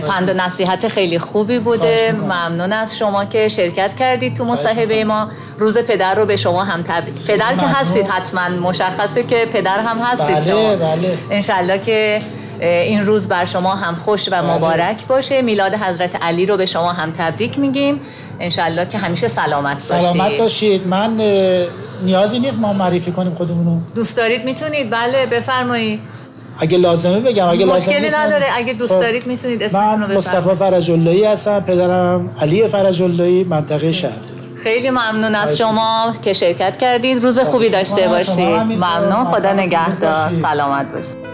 [0.00, 2.12] پند و نصیحت خیلی خوبی بوده.
[2.12, 5.28] ممنون از شما که شرکت کردید تو مصاحبه ما
[5.58, 7.70] روز پدر رو به شما هم تبریک پدر که ممنون.
[7.70, 11.18] هستید حتما مشخصه که پدر هم هستید بله، شما بله.
[11.30, 12.22] انشالله که
[12.60, 14.42] این روز بر شما هم خوش و.
[14.42, 15.42] مبارک باشه.
[15.42, 18.00] میلاد حضرت علی رو به شما هم تبریک میگیم.
[18.40, 20.10] انشالله که همیشه سلامت باشید.
[20.12, 20.86] سلامت باشید.
[20.86, 21.20] من
[22.04, 23.80] نیازی نیست ما معرفی کنیم خودمونو.
[23.94, 24.90] دوست دارید می‌تونید.
[24.90, 26.00] بله بفرمایید.
[26.58, 28.46] اگه لازمه بگم اگه لازم مشکلی من- نداره.
[28.56, 29.00] اگه دوست خب.
[29.00, 34.18] دارید می‌تونید اسمتون رو من مصطفی فرجاللهی هستم پدرم علی فرجاللهی منطقه شهر.
[34.62, 37.22] خیلی ممنون از شما که شرکت کردید.
[37.22, 38.08] روز خوبی داشته.
[38.08, 38.38] باشید.
[38.38, 39.24] ممنون.
[39.24, 40.30] خدا نگهدار.
[40.42, 41.25] سلامت باشید.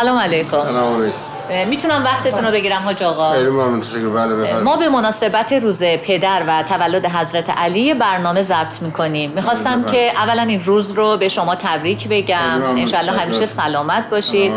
[0.00, 0.62] سلام علیکم.
[0.62, 1.68] سلام علیکم.
[1.68, 7.50] می‌تونم وقتتون رو بگیرم حاج آقا؟ بله ما به مناسبت روز پدر و تولد حضرت
[7.50, 9.30] علی برنامه ضبط می‌کنیم.
[9.30, 9.92] می‌خواستم بله.
[9.92, 12.62] که اولا این روز رو به شما تبریک بگم.
[12.76, 13.12] انشالله.
[13.12, 14.52] همیشه سلامت باشید.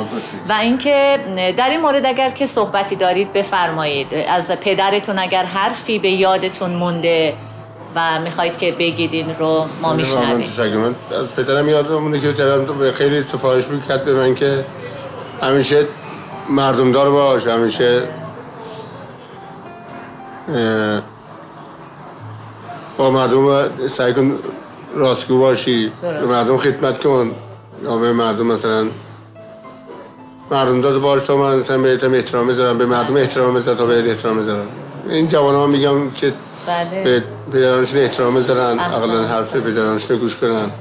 [0.50, 1.20] و اینکه
[1.58, 4.08] در این مورد اگر که صحبتی دارید بفرمایید.
[4.30, 7.34] از پدرتون اگر حرفی به یادتون مونده
[7.96, 10.96] و می‌خواید که بگید این رو ما میشنویم.
[11.20, 14.66] از پدرم یادم مونده که پدرم خیلی سفارش می‌کرد به من که
[15.42, 15.88] همیشه
[16.50, 18.04] مردمدار باش همیشه
[22.98, 24.36] با مردم سعی کن
[24.96, 25.92] راستگو باشی.
[26.02, 27.32] به مردم خدمت کن.
[27.84, 28.88] یا به مردم مثلا
[30.52, 34.06] مردم داد باش تا من مثلا بهت احترام بذارم به مردم احترام بذار تا بهت
[34.06, 34.68] احترام بذارم.
[35.10, 36.34] این جوان ها میگم که
[36.68, 37.04] بله.
[37.04, 37.24] به
[37.54, 38.80] پدرانشون احترام بذارن.
[38.80, 40.72] اقلا حرف پدرانشون گوش کنن.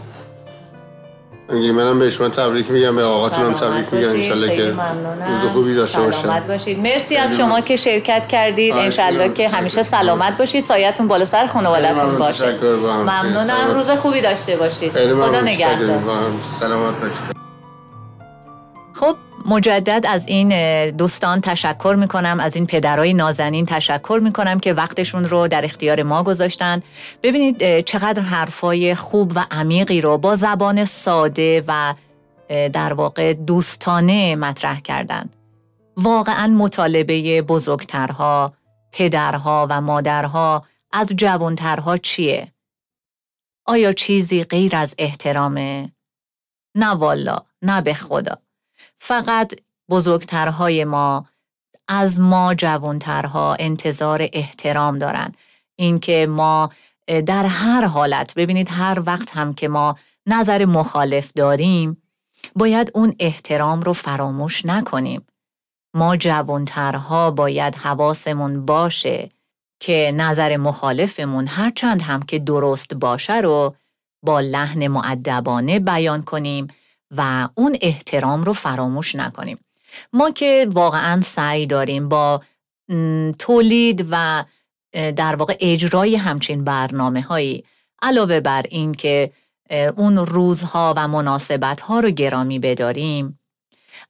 [1.53, 4.23] میگه منم به شما تبریک میگم به آقاتون هم سلامت تبریک میگم باشید.
[4.33, 4.65] انشالله که.
[5.29, 7.61] روز خوبی داشته سلامت باشن باشید مرسی از شما.
[7.61, 9.29] که شرکت کردید انشالله.
[9.29, 9.83] که همیشه.
[9.83, 12.19] سلامت باشید سایتون بالا سر خانوادتون ممنون.
[12.19, 12.59] باشه.
[12.63, 13.75] ممنونم سلامت.
[13.75, 15.41] روز خوبی داشته باشید خدا.
[15.41, 16.01] نگهدار.
[16.61, 17.38] سلامت باشید
[19.47, 25.49] مجدد از این دوستان تشکر می‌کنم از این پدرای نازنین تشکر می‌کنم که وقتشون رو
[25.49, 26.81] در اختیار ما گذاشتن
[27.23, 31.95] ببینید چقدر حرفای خوب و عمیقی رو با زبان ساده و
[32.49, 35.31] در واقع دوستانه مطرح کردن
[35.97, 38.53] واقعا مطالبه بزرگترها
[38.93, 42.53] پدرها و مادرها از جوانترها چیه؟
[43.67, 45.89] آیا چیزی غیر از احترامه؟
[46.75, 48.39] نه والا نه به خدا
[48.99, 49.55] فقط
[49.91, 51.27] بزرگترهای ما
[51.89, 55.33] از ما جوانترها انتظار احترام دارن.
[55.77, 56.71] اینکه ما
[57.27, 59.97] در هر حالت ببینید هر وقت هم که ما
[60.27, 62.03] نظر مخالف داریم
[62.57, 65.27] باید اون احترام رو فراموش نکنیم.
[65.95, 69.29] ما جوانترها باید حواسمون باشه
[69.81, 73.75] که نظر مخالفمون هرچند هم که درست باشه رو
[74.23, 76.67] با لحن معدبانه بیان کنیم.
[77.17, 79.59] و اون احترام رو فراموش نکنیم.
[80.13, 82.43] ما که واقعا سعی داریم با
[83.39, 84.45] تولید و
[84.93, 87.65] در واقع اجرای همچین برنامه هایی
[88.03, 89.33] علاوه بر این که
[89.97, 93.39] اون روزها و مناسبت ها رو گرامی بداریم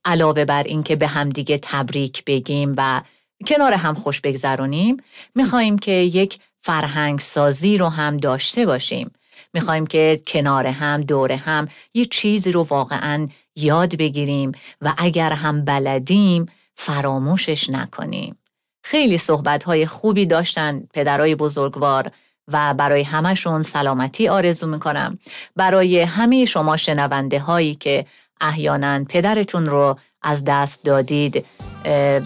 [0.05, 3.03] علاوه بر این که به همدیگه تبریک بگیم و
[3.47, 4.97] کنار هم خوش بگذرونیم
[5.35, 9.11] میخواییم که یک فرهنگ سازی رو هم داشته باشیم.
[9.55, 13.27] می‌خوایم که کنار هم دور هم یه چیزی رو واقعا
[13.57, 18.39] یاد بگیریم و اگر هم بلدیم فراموشش نکنیم.
[18.83, 22.11] خیلی صحبت خوبی داشتن پدرای بزرگوار
[22.53, 25.19] و برای همشون سلامتی آرزو می‌کنم.
[25.57, 28.05] برای همه شما شنونده هایی که
[28.41, 31.47] احیانا پدرتون رو از دست دادید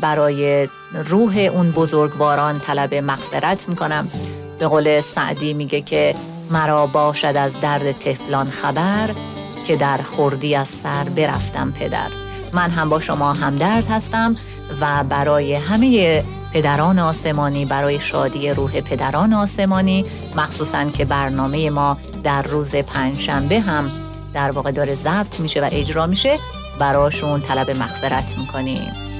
[0.00, 4.08] برای روح اون بزرگواران طلب مغفرت می‌کنم.
[4.58, 6.14] به قول سعدی میگه که
[6.52, 9.10] مرا باشد از درد تفلان خبر
[9.66, 12.08] که در خوردی از سر برفتم پدر.
[12.52, 14.34] من هم با شما همدرد هستم
[14.80, 20.04] و برای همه پدران آسمانی برای شادی روح پدران آسمانی
[20.36, 23.90] مخصوصا که برنامه ما در روز پنجشنبه هم
[24.34, 26.38] در واقع داره ضبط میشه و اجرا میشه
[26.78, 29.11] براشون طلب مغفرت می‌کنیم.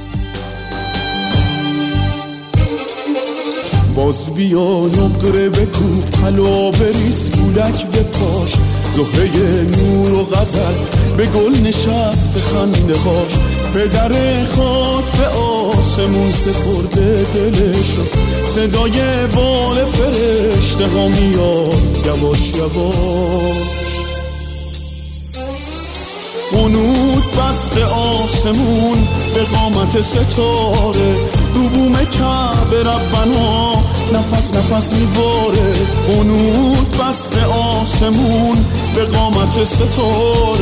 [3.95, 8.53] باز بیا نقره بکو حلا بریز گولک پاش
[8.93, 10.75] زهره نور و غزل
[11.17, 13.33] به گل نشست خنده هاش.
[13.75, 18.03] پدر خاک به آسمون سپرده دلشو
[18.47, 23.57] صدای بال فرشته ها میاد یواش یواش.
[26.53, 31.42] قنود بست آسمون به قامت ستاره.
[31.55, 33.73] رو بوم کعبه ربنا.
[34.13, 35.71] نفس نفس میباره.
[36.09, 40.59] قنود بست آسمون به قامت ستاره.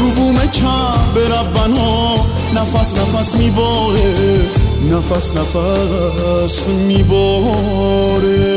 [0.00, 2.14] رو بوم کعبه ربنا.
[2.54, 4.12] نفس نفس میباره.
[4.90, 8.54] نفس نفس میباره.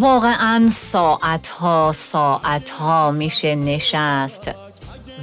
[0.00, 4.50] واقعا ساعت ها ساعت ها میشه نشست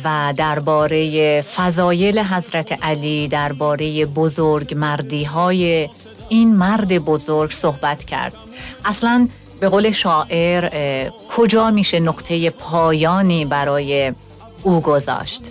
[0.04, 5.90] و درباره فضایل حضرت علی درباره بزرگ مردی های
[6.30, 8.34] این مرد بزرگ صحبت کرد.
[8.86, 9.28] اصلا
[9.60, 10.70] به قول شاعر
[11.38, 14.14] کجا میشه نقطه پایانی برای
[14.64, 15.42] او گذاشت؟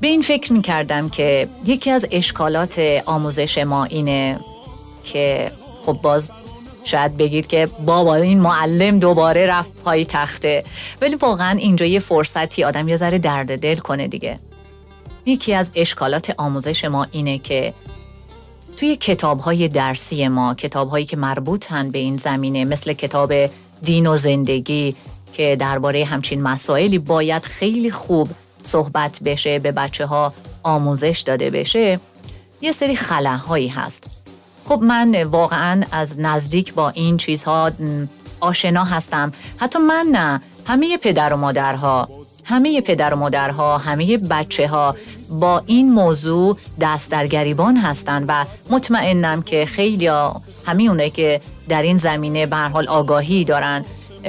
[0.00, 4.40] به این فکر می‌کردم که یکی از اشکالات آموزش ما اینه
[5.04, 5.52] که
[5.86, 6.32] خب باز
[6.84, 10.64] شاید بگید که بابا این معلم دوباره رفت پای تخته.
[11.00, 14.38] ولی واقعا اینجا یه فرصتی آدم یه ذره درد دل کنه دیگه.
[15.26, 17.74] یکی از اشکالات آموزش ما اینه که
[18.76, 23.32] توی کتاب های درسی ما کتاب هایی که مربوطن به این زمینه مثل کتاب
[23.82, 24.96] دین و زندگی
[25.32, 28.28] که درباره همچین مسائلی باید خیلی خوب
[28.62, 30.32] صحبت بشه به بچه ها
[30.62, 32.00] آموزش داده بشه
[32.60, 34.23] یه سری خلاهایی هست.
[34.64, 37.70] خب من واقعا از نزدیک با این چیزها
[38.40, 39.32] آشنا هستم.
[39.56, 42.08] حتی من نه همه پدر و مادرها
[42.44, 44.96] همه پدر و مادرها همه بچه ها
[45.40, 50.06] با این موضوع دست در گریبان هستند و مطمئنم که خیلی
[50.66, 53.84] همه اونه که در این زمینه به حال آگاهی دارن.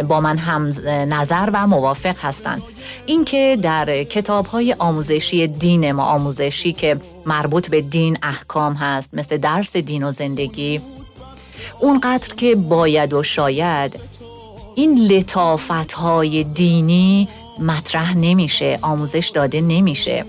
[0.08, 2.62] با من هم نظر و موافق هستند.
[3.06, 9.38] اینکه در کتاب های آموزشی دین ما آموزشی که مربوط به دین احکام هست مثل
[9.38, 10.82] درس دین و زندگی
[11.80, 14.00] اونقدر که باید و شاید
[14.76, 17.28] این لطافت های دینی
[17.60, 20.26] مطرح نمیشه آموزش داده نمیشه.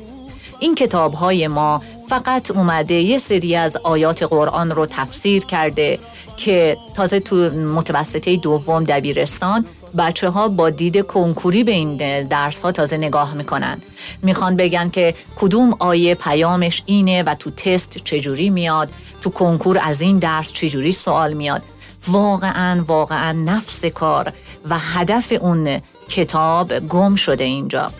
[0.60, 5.98] این کتاب های ما فقط اومده یه سری از آیات قرآن رو تفسیر کرده
[6.36, 9.66] که تازه تو متوسطه دوم دبیرستان
[9.98, 11.96] بچه ها با دید کنکوری به این
[12.26, 13.80] درس ها تازه نگاه می‌کنن.
[14.22, 18.90] می‌خوان بگن که کدوم آیه پیامش اینه و تو تست چجوری میاد
[19.20, 21.62] تو کنکور از این درس چجوری سوال میاد.
[22.08, 24.32] واقعا واقعا نفس کار
[24.70, 27.90] و هدف اون کتاب گم شده اینجا.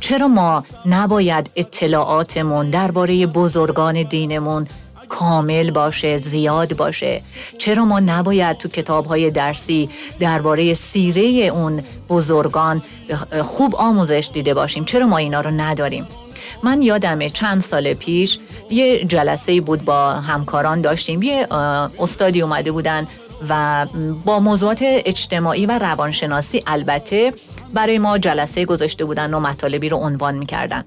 [0.00, 4.66] چرا ما نباید اطلاعاتمون درباره بزرگان دینمون
[5.08, 7.22] کامل باشه زیاد باشه؟
[7.58, 12.82] چرا ما نباید تو کتاب های درسی درباره سیره اون بزرگان
[13.42, 16.08] خوب آموزش دیده باشیم؟ چرا ما اینا رو نداریم؟
[16.62, 18.38] من یادمه چند سال پیش
[18.70, 21.22] یه جلسه بود با همکاران داشتیم.
[21.22, 21.46] یه
[21.98, 23.06] استادی اومده بودن
[23.48, 23.86] و
[24.24, 27.32] با موضوعات اجتماعی و روانشناسی البته
[27.74, 30.84] برای ما جلسه گذاشته بودن و مطالبی رو عنوان می‌کردن.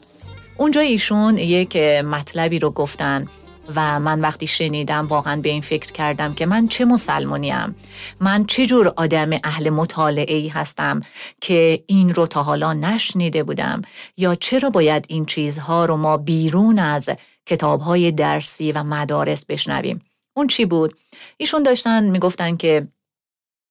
[0.58, 3.28] اونجا ایشون یک مطلبی رو گفتن
[3.76, 7.76] و من وقتی شنیدم واقعا به این فکر کردم که من چه مسلمانیم.
[8.20, 11.02] من چه جور آدم اهل مطالعه ای هستم
[11.42, 13.82] که این رو تا حالا نشنیده بودم؟
[14.18, 17.10] یا چرا باید این چیزها رو ما بیرون از
[17.46, 20.02] کتابهای درسی و مدارس بشنویم؟
[20.34, 20.94] اون چی بود؟
[21.38, 22.88] ایشون داشتن می‌گفتن که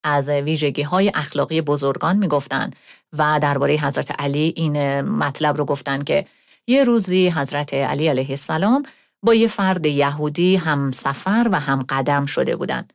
[0.04, 2.70] از ویژگی های اخلاقی بزرگان می‌گفتن
[3.18, 6.24] و درباره حضرت علی این مطلب رو گفتن که
[6.66, 8.82] یه روزی حضرت علی علیه السلام
[9.22, 12.92] با یه فرد یهودی هم سفر و هم قدم شده بودند.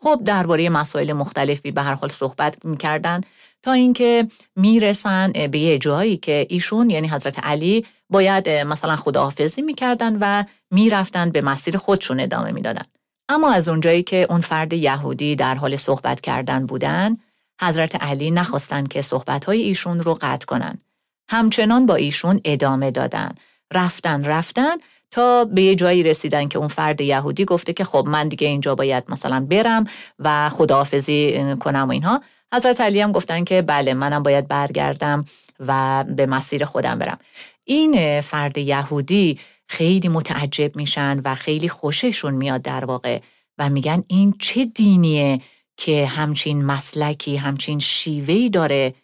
[0.00, 3.20] خب درباره مسائل مختلفی به هر حال صحبت می‌کردن
[3.62, 10.16] تا اینکه می‌رسن به یه جایی که ایشون یعنی حضرت علی باید مثلا خداحافظی می‌کردن
[10.20, 12.84] و می‌رفتن به مسیر خودشون ادامه می‌دادن.
[13.28, 17.16] اما از اونجایی که اون فرد یهودی در حال صحبت کردن بودن
[17.60, 20.82] حضرت علی نخواستند که صحبتهای ایشون رو قطع کنند.
[21.28, 23.34] همچنان با ایشون ادامه دادن.
[23.74, 24.76] رفتن رفتن
[25.10, 28.74] تا به یه جایی رسیدن که اون فرد یهودی گفته که خب من دیگه اینجا
[28.74, 29.84] باید مثلا برم
[30.18, 32.20] و خداحافظی کنم و اینها.
[32.54, 35.24] حضرت علی هم گفتن که بله منم باید برگردم
[35.60, 37.18] و به مسیر خودم برم.
[37.64, 39.38] این فرد یهودی
[39.68, 43.20] خیلی متعجب میشن و خیلی خوششون میاد در واقع
[43.58, 45.40] و میگن این چه دینیه
[45.76, 48.94] که همچین مسلکی همچین شیوهی داره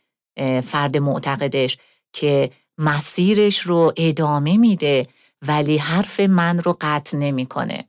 [0.65, 1.79] فرد معتقدش
[2.13, 5.07] که مسیرش رو ادامه میده
[5.49, 7.85] ولی حرف من رو قطع نمی‌کنه.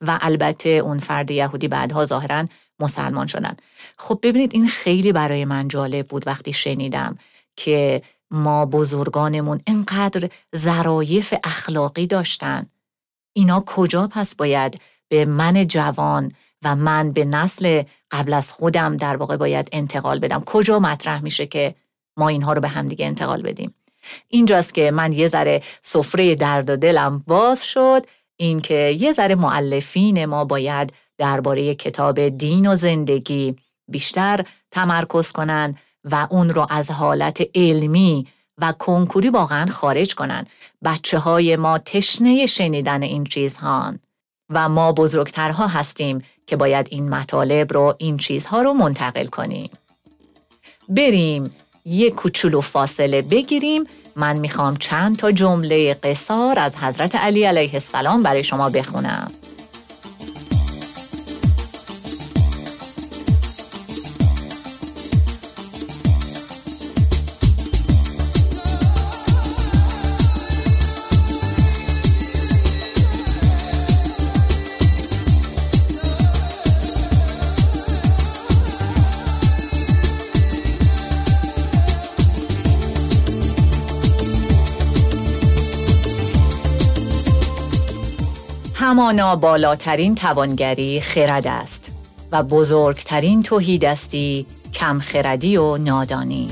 [0.00, 2.44] و البته اون فرد یهودی بعدها ظاهرا
[2.80, 3.56] مسلمان شدن.
[3.98, 7.18] خب ببینید این خیلی برای من جالب بود وقتی شنیدم
[7.56, 8.02] که
[8.32, 12.66] ما بزرگانمون انقدر ظرایف اخلاقی داشتن.
[13.32, 16.32] اینا کجا پس باید به من جوان
[16.64, 21.46] و من به نسل قبل از خودم در واقع باید انتقال بدم؟ کجا مطرح میشه
[21.46, 21.74] که
[22.16, 23.74] ما اینها رو به همدیگه انتقال بدیم؟
[24.28, 28.06] اینجاست که من یه ذره سفره درد و دلم باز شد
[28.36, 33.56] اینکه یه ذره معلفین ما باید درباره کتاب دین و زندگی
[33.88, 35.74] بیشتر تمرکز کنن
[36.04, 38.26] و اون رو از حالت علمی
[38.58, 40.44] و کنکوری واقعا خارج کنن.
[40.84, 43.94] بچه های ما تشنه شنیدن این چیزها
[44.50, 49.70] و ما بزرگترها هستیم که باید این مطالب رو این چیزها رو منتقل کنیم.
[50.88, 51.50] بریم
[51.84, 53.84] یه کوچولو فاصله بگیریم.
[54.16, 59.30] من می‌خوام چند تا جمله قصار از حضرت علی علیه السلام برای شما بخونم.
[89.12, 91.92] همانا بالاترین توانگری خرد است
[92.32, 96.48] و بزرگترین توحیدستی کم خردی و نادانی.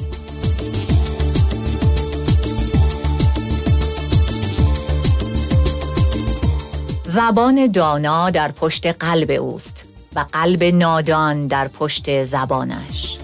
[7.06, 9.84] زبان دانا در پشت قلب اوست
[10.14, 13.19] و قلب نادان در پشت زبانش.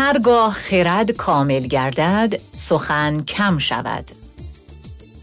[0.00, 4.10] هرگاه خرد کامل گردد سخن کم شود.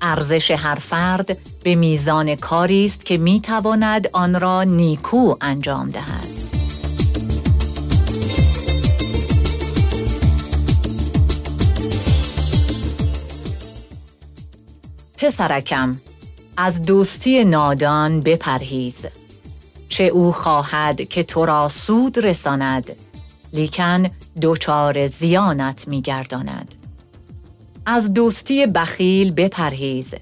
[0.01, 6.27] ارزش هر فرد به میزان کاری است که می تواند آن را نیکو انجام دهد.
[15.17, 16.01] پسرکم
[16.57, 19.05] از دوستی نادان بپرهیز.
[19.89, 22.95] چه او خواهد که تو را سود رساند
[23.53, 24.09] لیکن
[24.41, 26.75] دوچار زیانت میگرداند.
[27.85, 30.15] از دوستی بخیل بپرهیز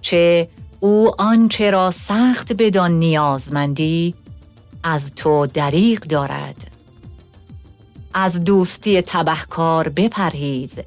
[0.00, 0.48] چه
[0.80, 4.14] او آنچه را سخت بدان نیازمندی
[4.82, 6.70] از تو دریغ دارد.
[8.14, 10.80] از دوستی تبهکار بپرهیز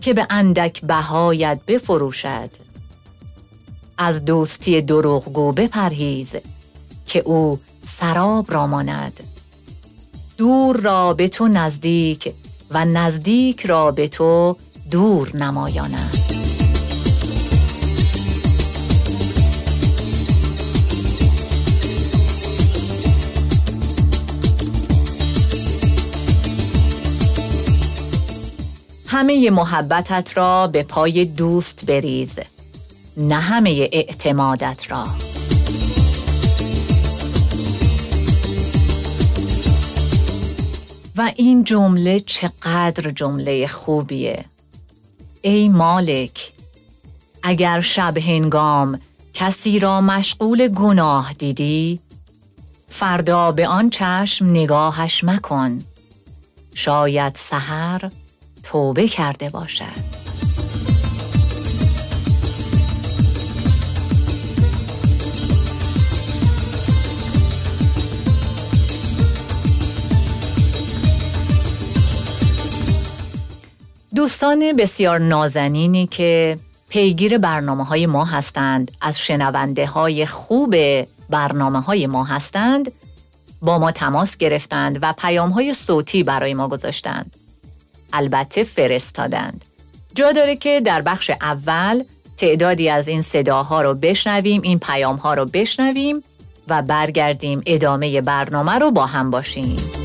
[0.00, 2.50] که به اندک بهایت بفروشد.
[3.98, 6.36] از دوستی دروغگو بپرهیز
[7.06, 9.20] که او سراب را ماند.
[10.38, 12.34] دور را به تو نزدیک
[12.70, 14.56] و نزدیک را به تو
[14.90, 16.18] دور نمایانند
[29.06, 32.38] همه محبتت را به پای دوست بریز
[33.16, 35.06] نه همه اعتمادت را.
[41.16, 44.44] و این جمله چقدر جمله خوبیه.
[45.42, 46.52] ای مالک
[47.42, 49.00] اگر شب هنگام
[49.34, 52.00] کسی را مشغول گناه دیدی
[52.88, 55.84] فردا به آن چشم نگاهش مکن.
[56.74, 58.10] شاید سحر
[58.62, 60.23] توبه کرده باشد.
[74.14, 76.58] دوستان بسیار نازنینی که
[76.88, 80.74] پیگیر برنامه های ما هستند از شنونده های خوب
[81.30, 82.92] برنامه های ما هستند
[83.62, 87.36] با ما تماس گرفتند و پیام های صوتی برای ما گذاشتند.
[88.12, 89.64] البته فرستادند.
[90.14, 92.02] جا داره که در بخش اول
[92.36, 96.24] تعدادی از این صداها رو بشنویم این پیام ها رو بشنویم
[96.68, 100.03] و برگردیم ادامه برنامه رو با هم باشیم.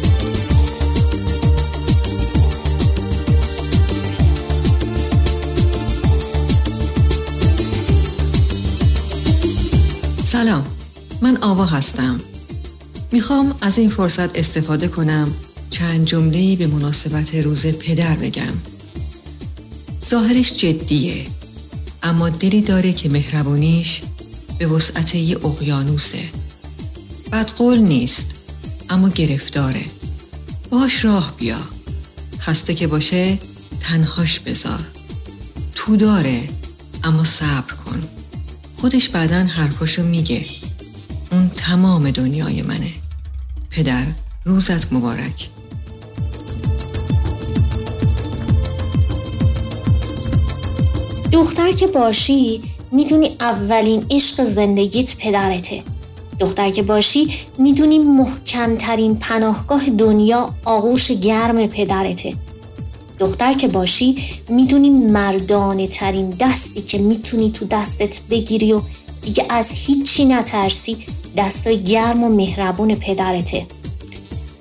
[10.31, 10.65] سلام.
[11.21, 12.21] من آوا هستم.
[13.11, 15.31] می‌خوام از این فرصت استفاده کنم
[15.69, 18.53] چند جمله به مناسبت روز پدر بگم.
[20.09, 21.25] ظاهرش جدیه
[22.03, 24.01] اما دلی داره که مهربونیش
[24.59, 26.23] به وسعت یه اقیانوسه.
[27.31, 28.25] بدقول نیست
[28.89, 29.85] اما گرفتاره.
[30.69, 31.59] باش راه بیا.
[32.39, 33.37] خسته که باشه
[33.79, 34.85] تنهاش بذار.
[35.75, 36.49] تو داره
[37.03, 38.18] اما صبر کن.
[38.81, 40.45] خودش بعدا حرفاشو میگه.
[41.31, 42.91] اون تمام دنیای منه.
[43.69, 44.05] پدر
[44.45, 45.49] روزت مبارک.
[51.31, 52.61] دختر که باشی
[52.91, 55.83] می‌دونی اولین عشق زندگیت پدرته.
[56.39, 57.27] دختر که باشی
[57.57, 62.33] می‌دونی محکمترین پناهگاه دنیا آغوش گرم پدرته.
[63.19, 64.17] دختر که باشی
[64.49, 68.81] می‌دونی مردانه ترین دستی که می‌تونی تو دستت بگیری و
[69.21, 70.97] دیگه از هیچی نترسی
[71.37, 73.65] دستای گرم و مهربون پدرته.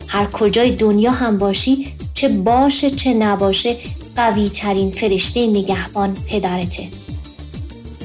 [0.06, 3.76] هر کجای دنیا هم باشی چه باشه چه نباشه
[4.16, 6.88] قوی ترین فرشته نگهبان پدرته.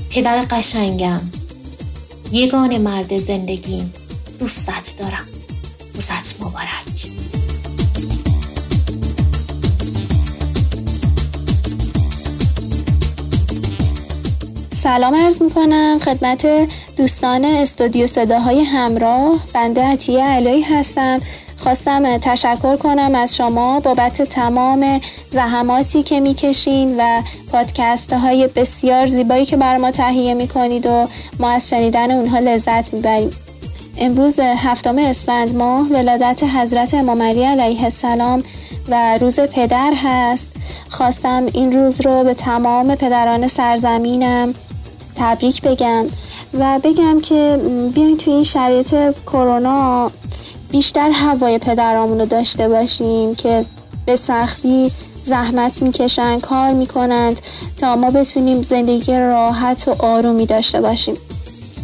[0.10, 1.22] پدر قشنگم
[2.32, 3.94] یگان مرد زندگیم
[4.40, 5.28] دوستت دارم.
[5.94, 7.23] روزت مبارک.
[14.84, 16.00] سلام عرض می‌کنم.
[16.00, 16.48] خدمت
[16.98, 19.40] دوستان استودیو صداهای همراه.
[19.54, 21.22] بنده عطیه علایی هستم.
[21.58, 27.22] خواستم تشکر کنم از شما بابت تمام زحماتی که می‌کشین و
[27.52, 31.08] پادکست های بسیار زیبایی که بر ما تهیه می‌کنید و
[31.40, 33.32] ما از شنیدن اونها لذت می‌بریم.
[33.98, 38.44] امروز هفتم اسفند ماه ولادت حضرت امام علی علیه السلام
[38.90, 40.52] و روز پدر هست.
[40.90, 44.54] خواستم این روز رو به تمام پدران سرزمینم
[45.16, 46.06] تبریک بگم
[46.60, 47.60] و بگم که
[47.96, 48.96] بیاین توی این شرایط
[49.26, 50.12] کرونا
[50.72, 53.66] بیشتر هوای پدرامون رو داشته باشیم که
[54.06, 54.92] به سختی
[55.26, 57.40] زحمت می‌کشن کار می‌کنند
[57.80, 61.16] تا ما بتونیم زندگی راحت و آرومی داشته باشیم.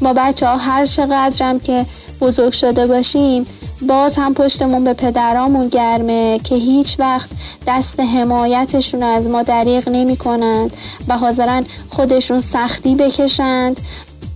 [0.01, 1.85] ما بچه ها هر چقدرم که
[2.21, 3.45] بزرگ شده باشیم
[3.87, 7.29] باز هم پشتمون به پدرامون گرمه که هیچ وقت
[7.67, 10.77] دست حمایتشون از ما دریغ نمی کنند
[11.07, 13.79] و حاضرن خودشون سختی بکشند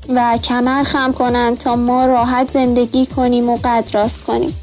[0.09, 4.53] و کمر خم کنند تا ما راحت زندگی کنیم و قدر راست کنیم.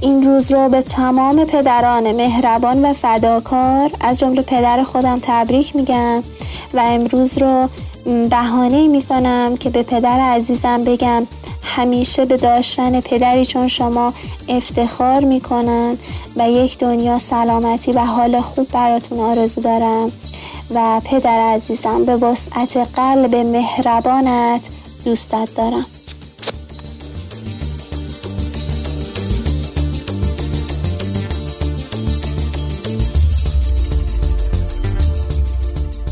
[0.00, 6.22] این روز رو به تمام پدران مهربان و فداکار از جمله پدر خودم تبریک میگم
[6.74, 7.68] و امروز رو
[8.30, 11.26] بهانه می کنم که به پدر عزیزم بگم
[11.76, 14.14] همیشه به داشتن پدری چون شما
[14.48, 15.98] افتخار می کنن
[16.36, 20.12] و یک دنیا سلامتی و حال خوب براتون آرزو دارم.
[20.74, 24.68] و پدر عزیزم به وسعت قلب مهربانت
[25.04, 25.86] دوستت دارم.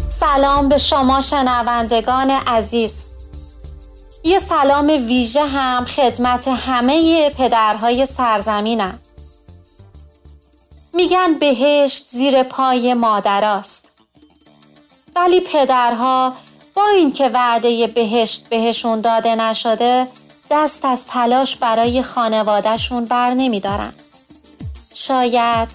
[0.09, 3.08] سلام به شما شنوندگان عزیز.
[4.25, 9.01] یه سلام ویژه هم خدمت همه پدرهای سرزمینم.
[10.95, 13.93] میگن بهشت زیر پای مادراست.
[15.17, 16.33] ولی پدرها
[16.75, 20.09] با اینکه وعده بهشت بهشون داده نشده
[20.51, 23.93] دست از تلاش برای خانوادهشون بر نمیدارن.
[24.95, 25.69] شاید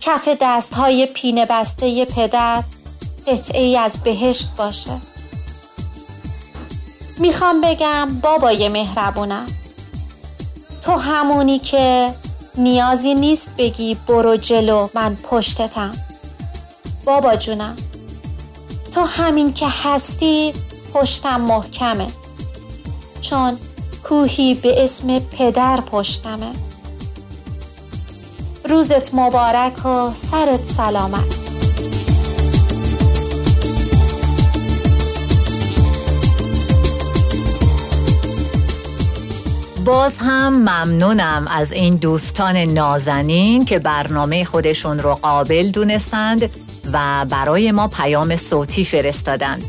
[0.00, 2.62] کف دست های پینه بسته پدر
[3.26, 5.11] قطعه ای از بهشت باشه.
[7.18, 9.46] می‌خوام بگم بابای مهربونم.
[10.80, 12.14] تو همونی که
[12.58, 15.92] نیازی نیست بگی برو جلو من پشتتم.
[17.04, 17.76] بابا جونم
[18.94, 20.52] تو همین که هستی
[20.94, 22.06] پشتم محکمه.
[23.20, 23.58] چون
[24.04, 26.52] کوهی به اسم پدر پشتمه.
[28.68, 31.71] روزت مبارک و سرت سلامت.
[39.84, 46.50] باز هم ممنونم از این دوستان نازنین که برنامه خودشون رو قابل دونستند
[46.92, 49.62] و برای ما پیام صوتی فرستادند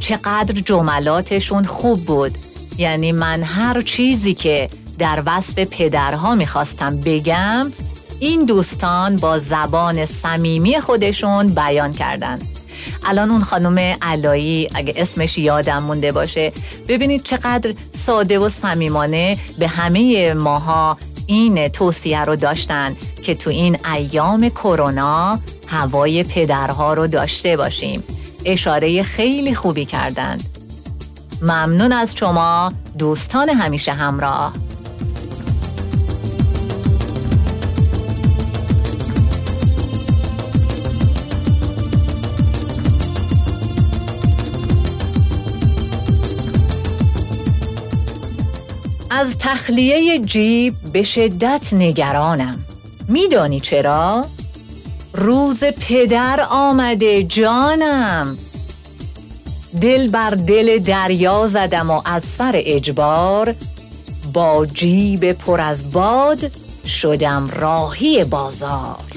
[0.00, 2.38] چقدر جملاتشون خوب بود.
[2.78, 7.72] یعنی من هر چیزی که در وصف پدرها می‌خواستم بگم
[8.20, 12.59] این دوستان با زبان صمیمی خودشون بیان کردند
[13.04, 16.52] الان اون خانم علایی اگه اسمش یادم مونده باشه
[16.88, 23.78] ببینید چقدر ساده و صمیمانه به همه ماها این توصیه رو داشتن که تو این
[23.94, 28.02] ایام کرونا هوای پدرها رو داشته باشیم.
[28.44, 30.44] اشاره خیلی خوبی کردند.
[31.42, 34.52] ممنون از شما دوستان همیشه همراه.
[49.10, 52.64] از تخلیه جیب به شدت نگرانم.
[53.08, 54.26] میدانی چرا؟
[55.12, 58.38] روز پدر آمده جانم.
[59.80, 63.54] دل بر دل دریا زدم و از سر اجبار
[64.32, 66.50] با جیب پر از باد
[66.86, 69.10] شدم راهی بازار.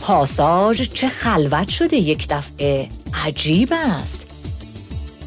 [0.00, 2.88] پاساژ چه خلوت شده یک دفعه؟
[3.26, 4.23] عجیب است.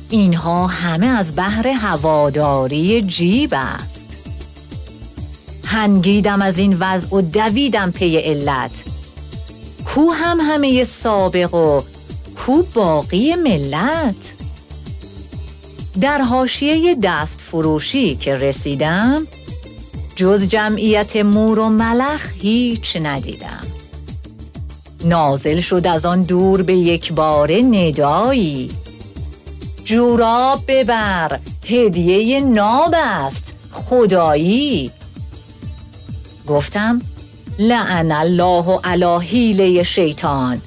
[0.10, 4.18] اینها همه از بحر هواداری جیب است.
[5.66, 8.84] هنگیدم از این وضع و دویدم پی علت.
[9.86, 11.82] کو هم همه سابق و
[12.36, 14.34] کو باقی ملت.
[16.01, 19.28] در حاشیه دست فروشی که رسیدم
[20.16, 23.68] جز جمعیت مور و ملخ هیچ ندیدم.
[25.05, 28.72] نازل شد از آن دور به یک بار ندایی.
[29.88, 31.40] جوراب ببر.
[31.66, 33.56] هدیه ناب است.
[33.72, 34.92] خدایی.
[36.48, 37.02] گفتم
[37.60, 40.62] لعن الله علی حیله شیطان.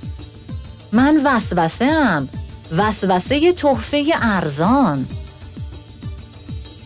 [0.93, 2.29] من وسوسه ام
[2.77, 5.07] وسوسه تحفه ارزان.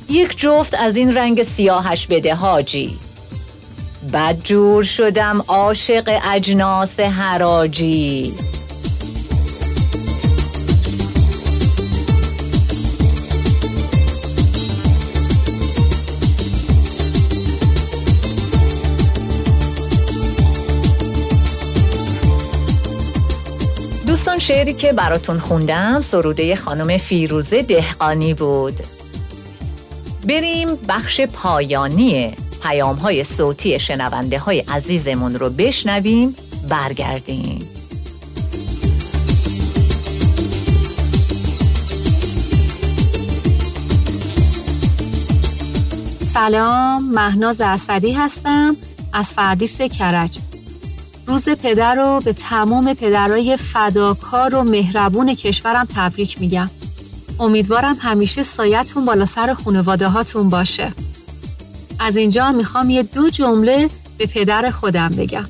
[0.09, 2.99] یک جفت از این رنگ سیاهش بده حاجی.
[4.13, 8.35] بد جور شدم عاشق اجناس حراجی.
[24.15, 28.81] دوستان شعری که براتون خوندم سروده خانم فیروزه دهقانی بود.
[30.29, 36.37] بریم بخش پایانی پیام های صوتی شنونده های عزیزمون رو بشنویم
[36.69, 37.69] برگردیم.
[46.23, 48.77] سلام مهناز اسدی هستم.
[49.13, 50.39] از فردیس کرج.
[51.27, 56.71] روز پدر رو به تمام پدرای فداکار و مهربون کشورم تبریک میگم.
[57.41, 60.93] امیدوارم همیشه سایتون بالا سر خانواده هاتون باشه.
[62.01, 65.45] از اینجا می‌خوام یه دو جمله به پدر خودم بگم.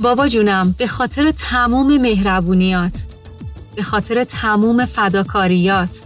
[0.00, 2.92] بابا جونم به خاطر تموم مهربونیات
[3.74, 6.00] به خاطر تموم فداکاریات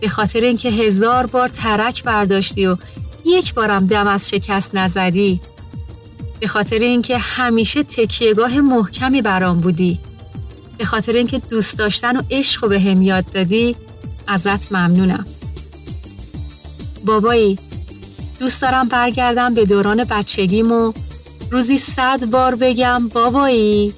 [0.00, 2.76] به خاطر اینکه هزار بار ترک برداشتی و
[3.24, 5.40] یک بارم دم از شکست نزدی
[6.40, 9.98] به خاطر اینکه همیشه تکیهگاه محکمی برام بودی.
[10.78, 13.76] به خاطر اینکه دوست داشتن و عشق و به هم یاد دادی
[14.26, 15.26] ازت ممنونم.
[17.06, 17.58] بابایی
[18.38, 20.92] دوست دارم برگردم به دوران بچگیم و
[21.50, 23.94] روزی صد بار بگم بابایی.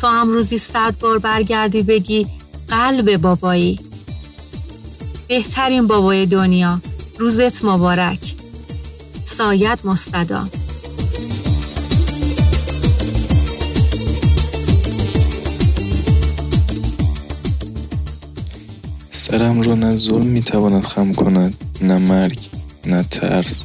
[0.00, 2.26] تو هم روزی صد بار برگردی بگی
[2.68, 3.80] قلب بابایی.
[5.28, 6.80] بهترین بابای دنیا.
[7.18, 8.34] روزت مبارک.
[9.24, 10.50] سایت مستدام
[19.20, 22.38] سرم را نه ظلم می‌تواند خم کند نه مرگ
[22.86, 23.62] نه ترس.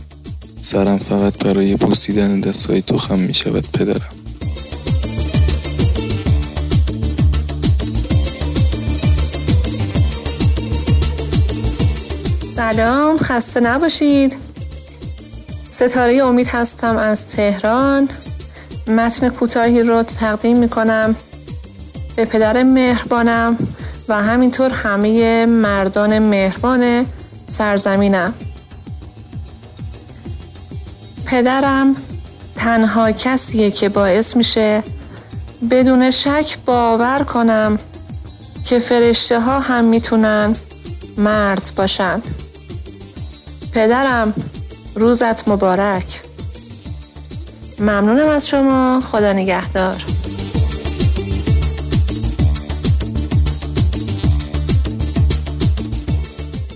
[0.61, 4.09] سرم فقط برای بوسیدن دستای تو خم می شود پدرم.
[12.55, 14.37] سلام خسته نباشید.
[15.69, 18.09] ستاره امید هستم از تهران.
[18.87, 21.15] متن کوتاهی رو تقدیم می کنم
[22.15, 23.57] به پدر مهربانم.
[24.09, 27.05] و همینطور همه مردان مهربان
[27.45, 28.33] سرزمینم.
[31.25, 31.95] پدرم
[32.55, 34.83] تنها کسیه که باعث میشه
[35.71, 37.79] بدون شک باور کنم
[38.65, 40.55] که فرشته ها هم می‌تونن
[41.17, 42.21] مرد باشن.
[43.71, 44.33] پدرم
[44.95, 46.21] روزت مبارک.
[47.79, 49.03] ممنونم از شما.
[49.11, 50.14] خدا نگهدار.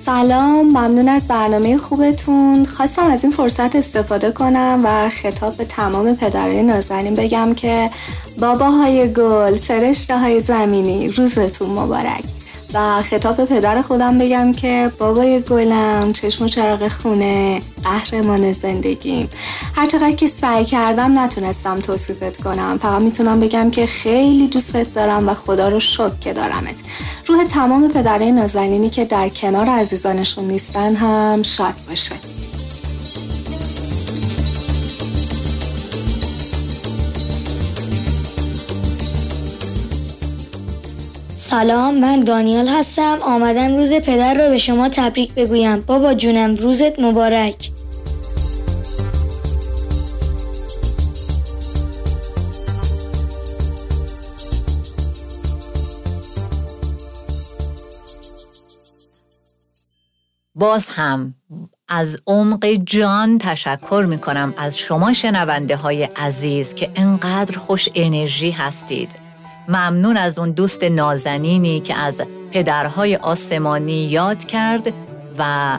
[0.10, 2.66] سلام ممنون از برنامه خوبتون.
[2.66, 7.90] خواستم از این فرصت استفاده کنم و خطاب به تمام پدرای نازنین بگم که
[8.42, 12.39] باباهای گل فرشته های زمینی روزتون مبارک.
[12.74, 19.30] و خطاب پدر خودم بگم که بابای گلم چشم و چراغ خونه قهرمان زندگیم.
[19.76, 22.78] هرچقدر که سعی کردم نتونستم توصیفت کنم.
[22.78, 26.76] فقط می‌تونم بگم که خیلی دوستت دارم و خدا رو شکر که دارمت.
[27.28, 32.16] روح تمام پدرای نازنینی که در کنار عزیزانشون نیستن هم شاد باشه.
[41.50, 43.18] سلام من دانیال هستم.
[43.22, 45.82] آمدم روز پدر را به شما تبریک بگویم.
[45.82, 47.72] بابا جونم روزت مبارک.
[60.56, 61.36] باز هم
[61.88, 68.52] از عمق جان تشکر می کنم از شما شنونده های عزیز که انقدر خوش انرژی
[68.52, 69.29] هستید.
[69.70, 74.94] ممنون از اون دوست نازنینی که از پدرهای آسمانی یاد کرد
[75.38, 75.78] و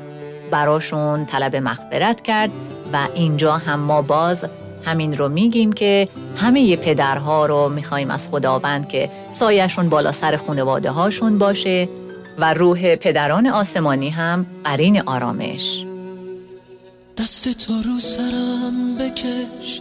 [0.50, 2.50] براشون طلب مغفرت کرد
[2.92, 4.44] و اینجا هم ما باز
[4.84, 10.90] همین رو میگیم که همه پدرها رو می‌خوایم از خداوند که سایشون بالا سر خانواده
[10.90, 11.88] هاشون باشه
[12.38, 15.86] و روح پدران آسمانی هم قرین آرامش.
[17.18, 19.80] دست تو رو سرم بکش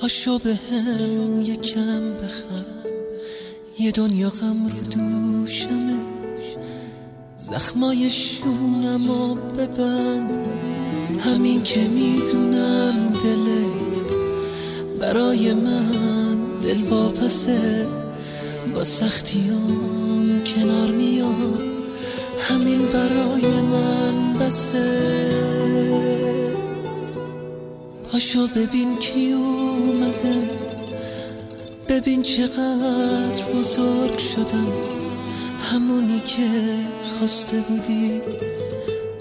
[0.00, 2.83] پاشو به هم یکم بخند
[3.78, 5.96] یه دنیا غم رو دوشمه.
[7.36, 10.48] زخمای شونم و ببند.
[11.20, 14.02] همین که می‌دونم دلت
[15.00, 17.86] برای من دل واپسه.
[18.74, 21.62] با سختیام کنار میاد.
[22.40, 25.30] همین برای من بسه.
[28.12, 30.73] پاشو ببین کی اومده.
[31.88, 34.72] ببین چقدر بزرگ شدم.
[35.62, 36.48] همونی که
[37.02, 38.20] خواسته بودی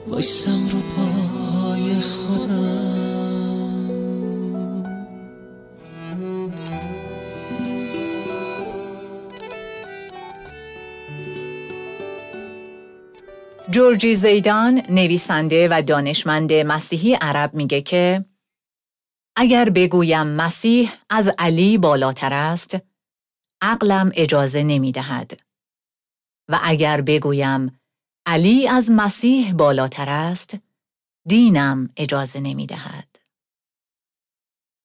[0.08, 3.04] وایسم رو پای خودم.
[13.70, 18.26] جورجی زیدان نویسنده و دانشمند مسیحی عرب میگه که
[19.36, 22.78] اگر بگویم مسیح از علی بالاتر است
[23.62, 25.40] عقلم اجازه نمی دهد.
[26.50, 27.80] و اگر بگویم
[28.26, 30.58] علی از مسیح بالاتر است
[31.28, 33.08] دینم اجازه نمی دهد.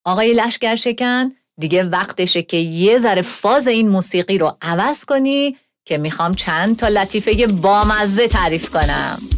[0.05, 1.29] آقای لشکر شکن
[1.59, 6.89] دیگه وقتشه که یه ذره فاز این موسیقی رو عوض کنی که می‌خوام چند تا
[6.89, 9.38] لطیفه بامزه تعریف کنم.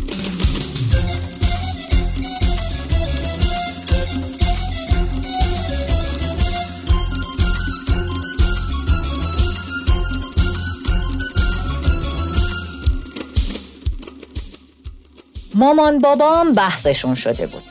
[15.55, 17.65] مامان بابام بحثشون شده بود.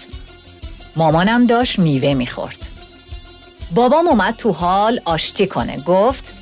[0.95, 2.67] مامانم داشت میوه می‌خورد.
[3.75, 5.77] بابام اومد تو حال آشتی کنه.
[5.77, 6.33] گفت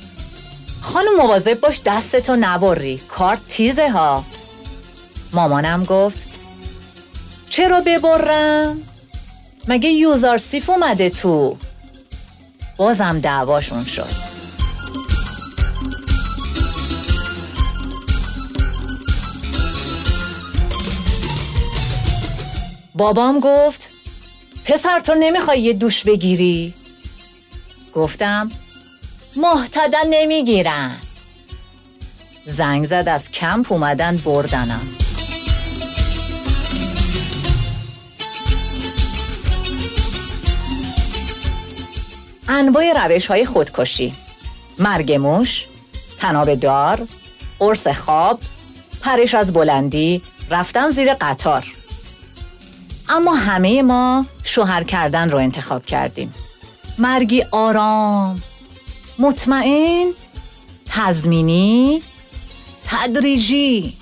[0.80, 3.00] خانم مواظب باش دستتو نبری.
[3.08, 4.24] کارت تیزه ها.
[5.32, 6.26] مامانم گفت
[7.48, 8.82] چرا ببرم؟
[9.68, 11.56] مگه یوزارسیف اومده تو؟
[12.76, 14.27] بازم دعواشون شد.
[22.98, 23.90] بابام گفت
[24.64, 26.74] پسر تو نمی‌خوای یه دوش بگیری؟
[27.94, 28.50] گفتم
[29.36, 30.96] محتدا نمی‌گیرن.
[32.44, 34.88] زنگ زد از کمپ اومدن بردنم.
[42.48, 44.14] انواع روش های خودکشی
[44.78, 45.66] مرگ موش
[46.18, 47.08] تناب دار
[47.58, 48.40] قرص خواب
[49.02, 51.77] پرش از بلندی رفتن زیر قطار.
[53.10, 56.34] اما همه ما شوهر کردن رو انتخاب کردیم.
[56.98, 58.42] مرگی آرام
[59.18, 60.12] مطمئن
[60.86, 62.02] تزمینی
[62.86, 63.96] تدریجی.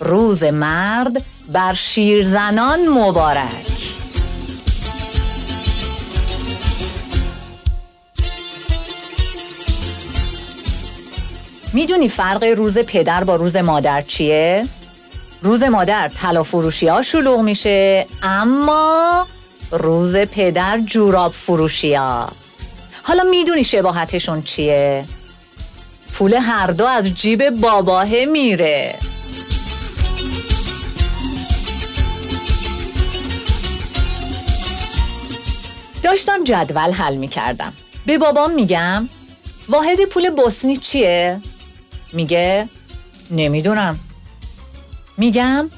[0.00, 3.94] روز مرد بر شیرزنان مبارک.
[11.72, 14.66] می‌دونی فرق روز پدر با روز مادر چیه؟
[15.44, 19.26] روز مادر طلا فروشی ها شلوغ میشه اما
[19.70, 22.32] روز پدر جوراب فروشی ها
[23.02, 25.04] حالا می‌دونی شباهتشون چیه؟
[26.12, 28.94] پول هر دو از جیب باباه میره
[36.02, 37.72] داشتم جدول حل می‌کردم
[38.06, 39.08] به بابام میگم
[39.68, 41.40] واحد پول بوسنی چیه؟
[42.12, 42.68] میگه
[43.30, 43.98] نمی‌دونم
[45.16, 45.70] میگم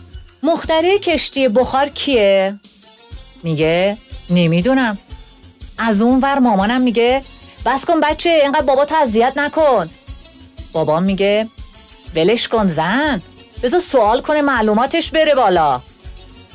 [0.42, 2.60] مختره کشتی بخار کیه؟
[3.42, 3.96] میگه
[4.30, 4.98] نمی‌دونم.
[5.78, 7.22] از اون ور مامانم میگه
[7.66, 9.90] بس کن بچه اینقدر بابا تو اذیت نکن.
[10.72, 11.48] بابام میگه
[12.14, 13.22] ولش کن زن
[13.62, 15.80] بذار سوال کنه معلوماتش بره بالا.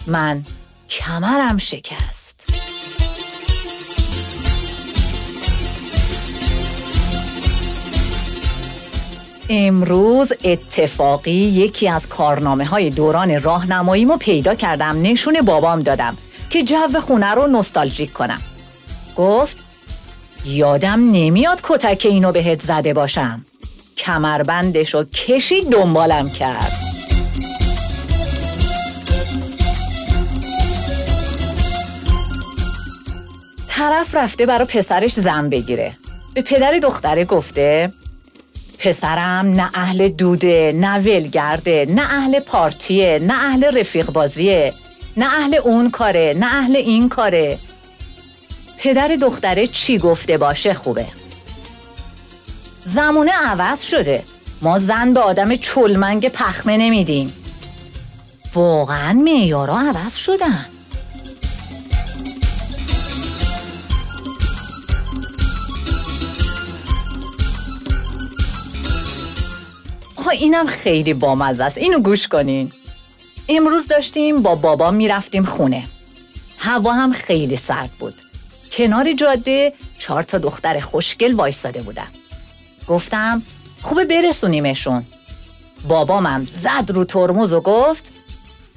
[0.08, 0.46] من
[0.90, 2.31] کمرم شکست.
[9.54, 16.18] امروز اتفاقی یکی از کارنامه های دوران راهنماییمو پیدا کردم نشون بابام دادم
[16.50, 18.42] که جو خونه رو نوستالژیک کنم.
[19.16, 19.64] گفت
[20.46, 23.46] یادم نمیاد کتک اینو بهت زده باشم.
[23.98, 26.72] کمربندش رو کشید دنبالم کرد.
[33.68, 35.98] طرف رفته برا پسرش زن بگیره.
[36.34, 37.94] به پدر دختره گفته
[38.82, 44.74] پسرم نه اهل دوده نه ولگرده نه اهل پارتیه نه اهل رفیق بازیه
[45.18, 47.60] نه اهل اون کاره نه اهل این کاره.
[48.78, 51.06] پدر دختره چی گفته باشه خوبه.
[52.84, 54.24] زمونه عوض شده.
[54.62, 57.34] ما زن به آدم چلمنگ پخمه نمیدیم.
[58.54, 60.66] واقعا میارا عوض شدن.
[70.32, 71.78] اینم خیلی بامزه است.
[71.78, 72.72] اینو گوش کنین.
[73.50, 75.84] امروز داشتیم با بابا می‌رفتیم خونه.
[76.58, 78.22] هوا هم خیلی سرد بود.
[78.72, 82.08] کنار جاده چهار تا دختر خوشگل وایستاده بودن.
[82.88, 83.42] گفتم
[83.82, 85.06] خوبه برسونیمشون.
[85.88, 88.14] بابامم زد رو ترمز و گفت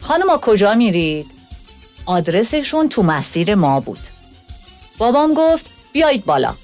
[0.00, 1.26] خانم کجا میرید؟
[2.06, 3.98] آدرسشون تو مسیر ما بود.
[4.98, 6.54] بابام گفت بیایید بالا.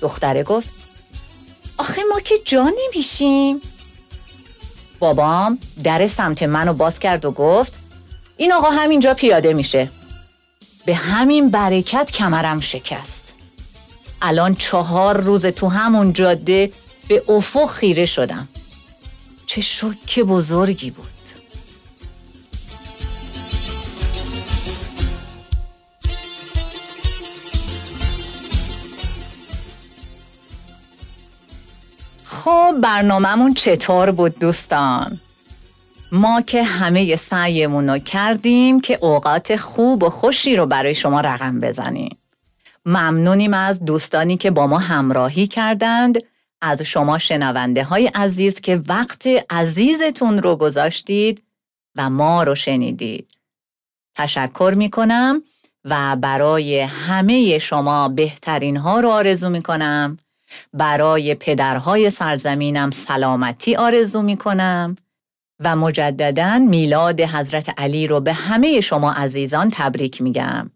[0.00, 0.68] دختره گفت
[1.78, 3.60] آخه ما که جا نمیشیم.
[4.98, 7.78] بابام در سمت منو باز کرد و گفت
[8.36, 9.90] این آقا همینجا پیاده میشه.
[10.86, 13.36] به همین برکت کمرم شکست.
[14.22, 16.72] الان چهار روز تو همون جاده
[17.08, 18.48] به افق خیره شدم.
[19.46, 21.41] چه شک بزرگی بود.
[32.44, 35.20] خب برنامهمون چطور بود دوستان؟
[36.12, 41.58] ما که همه سعیمون رو کردیم که اوقات خوب و خوشی رو برای شما رقم
[41.58, 42.16] بزنیم.
[42.86, 46.18] ممنونیم از دوستانی که با ما همراهی کردند
[46.60, 51.42] از شما شنونده های عزیز که وقت عزیزتون رو گذاشتید
[51.96, 53.30] و ما رو شنیدید.
[54.14, 55.42] تشکر می کنم
[55.84, 60.16] و برای همه شما بهترین ها رو آرزو می کنم.
[60.72, 64.96] برای پدرهای سرزمینم سلامتی آرزو می کنم
[65.64, 70.70] و مجددا میلاد حضرت علی رو به همه شما عزیزان تبریک میگم.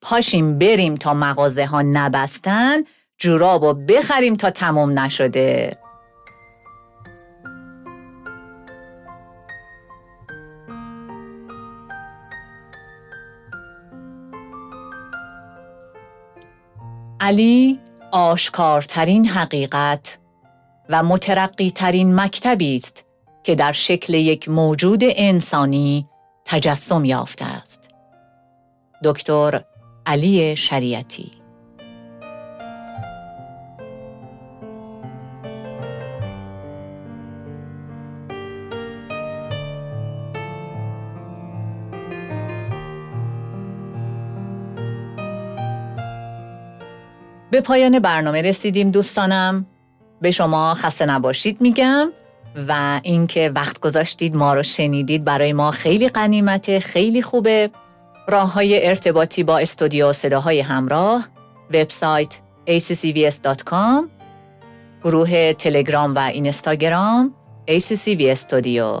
[0.00, 2.76] پاشیم بریم تا مغازه ها نبستن
[3.18, 5.76] جوراب و بخریم تا تمام نشده.
[17.20, 17.80] علی
[18.12, 20.18] آشکارترین حقیقت
[20.88, 23.06] و مترقیترین مکتبی است
[23.44, 26.08] که در شکل یک موجود انسانی
[26.44, 27.90] تجسم یافته است.
[29.04, 29.64] دکتر
[30.06, 31.37] علی شریعتی
[47.50, 49.66] به پایان برنامه رسیدیم دوستانم.
[50.20, 52.12] به شما خسته نباشید میگم
[52.68, 57.70] و اینکه وقت گذاشتید ما رو شنیدید برای ما خیلی قنیمته خیلی خوبه.
[58.28, 61.28] راه های ارتباطی با استودیو صداهای همراه
[61.70, 64.08] وبسایت accvs.com
[65.04, 67.34] گروه تلگرام و اینستاگرام
[67.70, 69.00] ACCV استودیو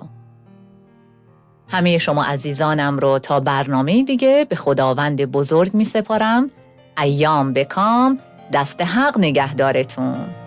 [1.70, 6.50] همه شما عزیزانم رو تا برنامه دیگه به خداوند بزرگ می سپارم
[6.98, 8.18] ایام بکام
[8.52, 10.37] دست حق نگهدارتون.